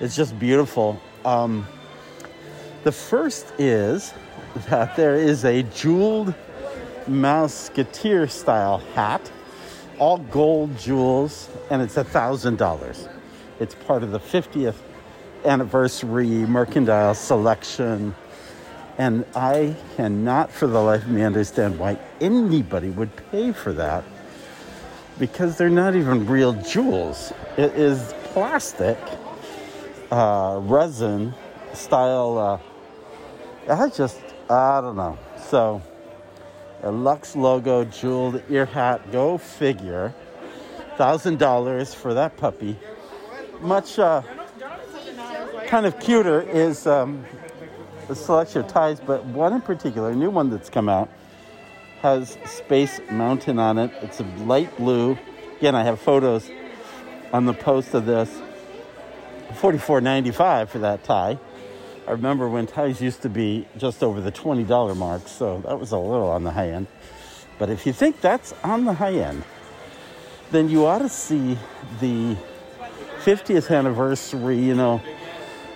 it's 0.00 0.16
just 0.16 0.36
beautiful. 0.40 1.00
Um, 1.24 1.64
the 2.82 2.90
first 2.90 3.46
is 3.58 4.12
that 4.68 4.96
there 4.96 5.14
is 5.14 5.44
a 5.44 5.62
jeweled 5.62 6.34
Mouseketeer 7.08 8.28
style 8.28 8.78
hat, 8.96 9.30
all 10.00 10.18
gold 10.18 10.76
jewels, 10.78 11.48
and 11.70 11.80
it's 11.80 11.96
a 11.96 12.02
thousand 12.02 12.58
dollars. 12.58 13.08
It's 13.60 13.76
part 13.76 14.02
of 14.02 14.10
the 14.10 14.18
50th 14.18 14.74
anniversary 15.44 16.26
mercantile 16.26 17.14
selection 17.14 18.16
and 18.98 19.24
I 19.34 19.74
cannot 19.96 20.50
for 20.50 20.66
the 20.66 20.80
life 20.80 21.02
of 21.02 21.10
me 21.10 21.22
understand 21.22 21.78
why 21.78 21.98
anybody 22.20 22.90
would 22.90 23.10
pay 23.30 23.52
for 23.52 23.72
that 23.72 24.04
because 25.18 25.56
they're 25.56 25.70
not 25.70 25.94
even 25.94 26.26
real 26.26 26.52
jewels. 26.52 27.32
It 27.56 27.72
is 27.74 28.14
plastic, 28.24 28.98
uh, 30.10 30.60
resin 30.62 31.34
style. 31.72 32.38
Uh, 33.68 33.72
I 33.72 33.88
just, 33.88 34.20
I 34.50 34.80
don't 34.80 34.96
know. 34.96 35.18
So, 35.48 35.82
a 36.82 36.90
Lux 36.90 37.34
logo 37.34 37.84
jeweled 37.84 38.42
ear 38.50 38.66
hat, 38.66 39.10
go 39.10 39.38
figure. 39.38 40.14
Thousand 40.96 41.38
dollars 41.38 41.94
for 41.94 42.14
that 42.14 42.36
puppy. 42.36 42.76
Much 43.60 43.98
uh, 43.98 44.22
kind 45.66 45.86
of 45.86 45.98
cuter 45.98 46.42
is 46.42 46.86
um, 46.86 47.24
the 48.08 48.14
selection 48.14 48.62
of 48.62 48.68
ties, 48.68 49.00
but 49.00 49.24
one 49.24 49.52
in 49.52 49.60
particular, 49.60 50.10
a 50.10 50.14
new 50.14 50.30
one 50.30 50.50
that's 50.50 50.70
come 50.70 50.88
out, 50.88 51.08
has 52.00 52.36
Space 52.44 53.00
Mountain 53.10 53.58
on 53.58 53.78
it. 53.78 53.90
It's 54.02 54.20
a 54.20 54.24
light 54.44 54.76
blue. 54.76 55.18
Again, 55.58 55.74
I 55.74 55.84
have 55.84 56.00
photos 56.00 56.50
on 57.32 57.46
the 57.46 57.54
post 57.54 57.94
of 57.94 58.06
this. 58.06 58.30
$44.95 59.52 60.68
for 60.68 60.78
that 60.80 61.04
tie. 61.04 61.38
I 62.06 62.10
remember 62.10 62.48
when 62.48 62.66
ties 62.66 63.00
used 63.00 63.22
to 63.22 63.30
be 63.30 63.66
just 63.78 64.02
over 64.02 64.20
the 64.20 64.32
$20 64.32 64.96
mark, 64.96 65.26
so 65.26 65.62
that 65.66 65.80
was 65.80 65.92
a 65.92 65.98
little 65.98 66.28
on 66.28 66.44
the 66.44 66.50
high 66.50 66.70
end. 66.70 66.86
But 67.58 67.70
if 67.70 67.86
you 67.86 67.92
think 67.92 68.20
that's 68.20 68.52
on 68.62 68.84
the 68.84 68.92
high 68.94 69.14
end, 69.14 69.44
then 70.50 70.68
you 70.68 70.84
ought 70.84 70.98
to 70.98 71.08
see 71.08 71.56
the 72.00 72.36
50th 73.22 73.74
anniversary. 73.74 74.58
You 74.58 74.74
know, 74.74 75.00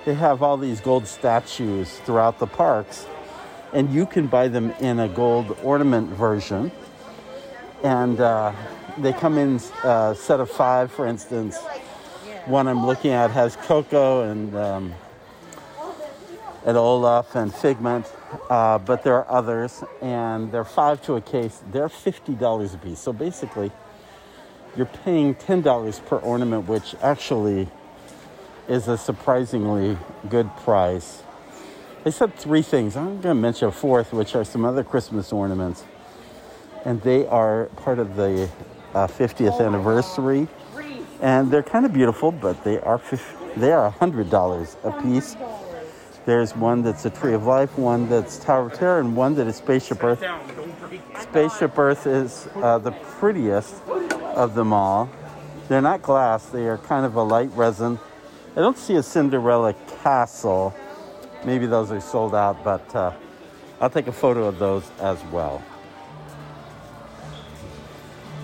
they 0.04 0.14
have 0.14 0.42
all 0.42 0.56
these 0.56 0.80
gold 0.80 1.06
statues 1.06 1.98
throughout 1.98 2.38
the 2.38 2.46
parks, 2.46 3.06
and 3.72 3.92
you 3.92 4.06
can 4.06 4.26
buy 4.26 4.48
them 4.48 4.70
in 4.80 5.00
a 5.00 5.08
gold 5.08 5.56
ornament 5.62 6.08
version. 6.10 6.72
And 7.82 8.20
uh, 8.20 8.52
they 8.96 9.12
come 9.12 9.38
in 9.38 9.60
a 9.84 9.86
uh, 9.86 10.14
set 10.14 10.40
of 10.40 10.50
five, 10.50 10.90
for 10.90 11.06
instance. 11.06 11.58
One 12.46 12.66
I'm 12.66 12.86
looking 12.86 13.10
at 13.10 13.30
has 13.30 13.56
Coco 13.56 14.30
and 14.30 14.54
um, 14.56 14.94
and 16.64 16.76
Olaf 16.76 17.34
and 17.34 17.54
Figment, 17.54 18.10
uh, 18.50 18.78
but 18.78 19.02
there 19.02 19.14
are 19.14 19.30
others, 19.30 19.84
and 20.02 20.50
they're 20.50 20.64
five 20.64 21.00
to 21.02 21.14
a 21.14 21.20
case. 21.20 21.62
They're 21.70 21.88
fifty 21.88 22.34
dollars 22.34 22.74
a 22.74 22.78
piece. 22.78 22.98
So 22.98 23.12
basically, 23.12 23.70
you're 24.76 24.86
paying 25.04 25.34
ten 25.34 25.60
dollars 25.60 26.00
per 26.00 26.16
ornament, 26.16 26.66
which 26.66 26.94
actually 27.02 27.68
is 28.68 28.86
a 28.86 28.98
surprisingly 28.98 29.96
good 30.28 30.54
price. 30.58 31.22
They 32.04 32.10
said 32.10 32.34
three 32.34 32.62
things. 32.62 32.96
I'm 32.96 33.20
going 33.20 33.22
to 33.22 33.34
mention 33.34 33.68
a 33.68 33.72
fourth, 33.72 34.12
which 34.12 34.34
are 34.34 34.44
some 34.44 34.64
other 34.64 34.84
Christmas 34.84 35.32
ornaments, 35.32 35.84
and 36.84 37.00
they 37.02 37.26
are 37.26 37.66
part 37.76 37.98
of 37.98 38.16
the 38.16 38.48
uh, 38.94 39.06
50th 39.06 39.60
anniversary, 39.60 40.48
and 41.20 41.50
they're 41.50 41.62
kind 41.62 41.84
of 41.84 41.92
beautiful, 41.92 42.30
but 42.30 42.62
they 42.64 42.78
are 42.80 43.00
they 43.56 43.72
are 43.72 43.90
hundred 43.90 44.30
dollars 44.30 44.76
a 44.84 44.92
piece. 45.02 45.36
There's 46.26 46.54
one 46.54 46.82
that's 46.82 47.04
a 47.06 47.10
Tree 47.10 47.32
of 47.32 47.46
Life, 47.46 47.76
one 47.78 48.08
that's 48.08 48.38
Tower 48.38 48.66
of 48.66 48.74
Terror, 48.74 49.00
and 49.00 49.16
one 49.16 49.34
that 49.36 49.46
is 49.46 49.56
Spaceship 49.56 50.04
Earth. 50.04 50.22
Spaceship 51.20 51.76
Earth 51.78 52.06
is 52.06 52.48
uh, 52.56 52.78
the 52.78 52.92
prettiest 52.92 53.82
of 54.34 54.54
them 54.54 54.72
all. 54.72 55.10
They're 55.68 55.82
not 55.82 56.02
glass, 56.02 56.46
they 56.46 56.68
are 56.68 56.78
kind 56.78 57.04
of 57.04 57.16
a 57.16 57.22
light 57.22 57.50
resin. 57.54 57.98
I 58.56 58.60
don't 58.60 58.78
see 58.78 58.94
a 58.94 59.02
Cinderella 59.02 59.74
castle. 60.02 60.74
Maybe 61.44 61.66
those 61.66 61.92
are 61.92 62.00
sold 62.00 62.34
out, 62.34 62.64
but 62.64 62.94
uh, 62.94 63.12
I'll 63.80 63.90
take 63.90 64.06
a 64.08 64.12
photo 64.12 64.46
of 64.46 64.58
those 64.58 64.90
as 65.00 65.22
well. 65.26 65.62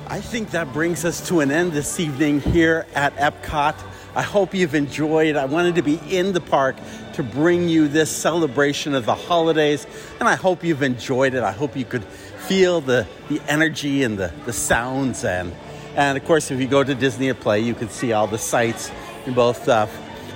I 0.06 0.20
think 0.20 0.50
that 0.50 0.72
brings 0.72 1.04
us 1.04 1.26
to 1.28 1.40
an 1.40 1.50
end 1.50 1.72
this 1.72 1.98
evening 1.98 2.40
here 2.40 2.86
at 2.94 3.16
Epcot. 3.16 3.74
I 4.14 4.22
hope 4.22 4.54
you've 4.54 4.74
enjoyed. 4.74 5.34
I 5.34 5.46
wanted 5.46 5.74
to 5.76 5.82
be 5.82 5.98
in 6.08 6.32
the 6.32 6.40
park 6.40 6.76
to 7.14 7.22
bring 7.22 7.68
you 7.68 7.88
this 7.88 8.14
celebration 8.14 8.94
of 8.94 9.06
the 9.06 9.14
holidays, 9.14 9.86
and 10.20 10.28
I 10.28 10.36
hope 10.36 10.62
you've 10.62 10.82
enjoyed 10.82 11.34
it. 11.34 11.42
I 11.42 11.52
hope 11.52 11.76
you 11.76 11.86
could 11.86 12.04
feel 12.04 12.80
the, 12.80 13.06
the 13.28 13.40
energy 13.48 14.04
and 14.04 14.18
the, 14.18 14.32
the 14.44 14.52
sounds. 14.52 15.24
And, 15.24 15.52
and 15.96 16.18
of 16.18 16.24
course, 16.24 16.50
if 16.50 16.60
you 16.60 16.68
go 16.68 16.84
to 16.84 16.94
Disney 16.94 17.30
at 17.30 17.40
Play, 17.40 17.60
you 17.60 17.74
can 17.74 17.88
see 17.88 18.12
all 18.12 18.26
the 18.26 18.38
sights 18.38 18.92
both 19.32 19.68
uh, 19.68 19.86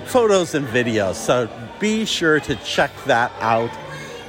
photos 0.07 0.55
and 0.55 0.67
videos. 0.69 1.15
So 1.15 1.49
be 1.81 2.05
sure 2.05 2.41
to 2.41 2.55
check 2.57 2.91
that 3.07 3.33
out. 3.41 3.71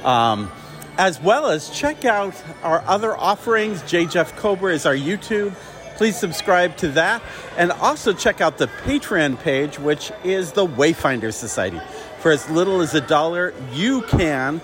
Um, 0.04 0.50
as 0.98 1.20
well 1.20 1.46
as 1.46 1.70
check 1.70 2.04
out 2.04 2.34
our 2.62 2.82
other 2.86 3.16
offerings. 3.16 3.82
J. 3.82 4.06
Jeff 4.06 4.36
Cobra 4.36 4.74
is 4.74 4.84
our 4.84 4.94
YouTube 4.94 5.54
Please 6.00 6.16
subscribe 6.16 6.78
to 6.78 6.88
that 6.92 7.20
and 7.58 7.70
also 7.72 8.14
check 8.14 8.40
out 8.40 8.56
the 8.56 8.68
Patreon 8.84 9.38
page, 9.38 9.78
which 9.78 10.10
is 10.24 10.52
the 10.52 10.66
Wayfinder 10.66 11.30
Society. 11.30 11.78
For 12.20 12.30
as 12.30 12.48
little 12.48 12.80
as 12.80 12.94
a 12.94 13.02
dollar, 13.02 13.52
you 13.74 14.00
can, 14.00 14.62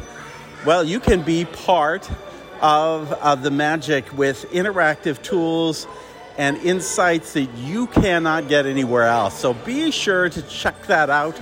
well, 0.65 0.83
you 0.83 0.99
can 0.99 1.21
be 1.21 1.45
part 1.45 2.11
of, 2.63 3.13
of 3.13 3.43
the 3.43 3.51
magic 3.51 4.11
with 4.17 4.51
interactive 4.51 5.21
tools 5.21 5.87
and 6.39 6.57
insights 6.59 7.33
that 7.35 7.49
you 7.57 7.87
cannot 7.89 8.49
get 8.49 8.67
anywhere 8.67 9.05
else. 9.05 9.39
So 9.39 9.55
be 9.55 9.91
sure 9.91 10.29
to 10.29 10.43
check 10.43 10.87
that 10.87 11.11
out. 11.11 11.41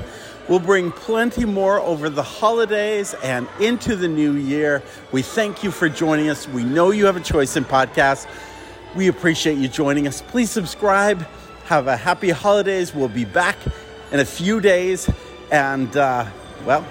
We'll 0.49 0.61
bring 0.61 0.93
plenty 0.93 1.47
more 1.47 1.81
over 1.81 2.11
the 2.11 2.23
holidays 2.23 3.15
and 3.23 3.49
into 3.61 3.97
the 3.97 4.09
new 4.09 4.35
year. 4.35 4.83
We 5.11 5.23
thank 5.23 5.65
you 5.65 5.71
for 5.71 5.89
joining 5.89 6.29
us. 6.29 6.47
We 6.47 6.65
know 6.65 6.91
you 6.91 7.07
have 7.07 7.17
a 7.17 7.21
choice 7.21 7.57
in 7.57 7.65
podcasts. 7.65 8.27
We 8.95 9.09
appreciate 9.09 9.57
you 9.57 9.69
joining 9.69 10.07
us. 10.07 10.21
Please 10.21 10.51
subscribe. 10.51 11.27
Have 11.65 11.87
a 11.87 11.97
happy 11.97 12.31
holidays. 12.31 12.95
We'll 12.95 13.09
be 13.09 13.25
back 13.25 13.57
in 14.13 14.21
a 14.21 14.25
few 14.25 14.61
days. 14.61 15.09
And, 15.51 15.97
uh, 15.97 16.27
well, 16.67 16.87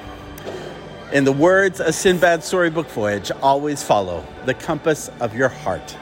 in 1.11 1.23
the 1.23 1.31
words 1.31 1.79
of 1.79 1.89
Sindbad 1.89 2.41
Storybook 2.41 2.87
Voyage, 2.87 3.31
always 3.43 3.83
follow 3.83 4.25
the 4.45 4.55
compass 4.55 5.11
of 5.19 5.35
your 5.35 5.49
heart. 5.49 5.95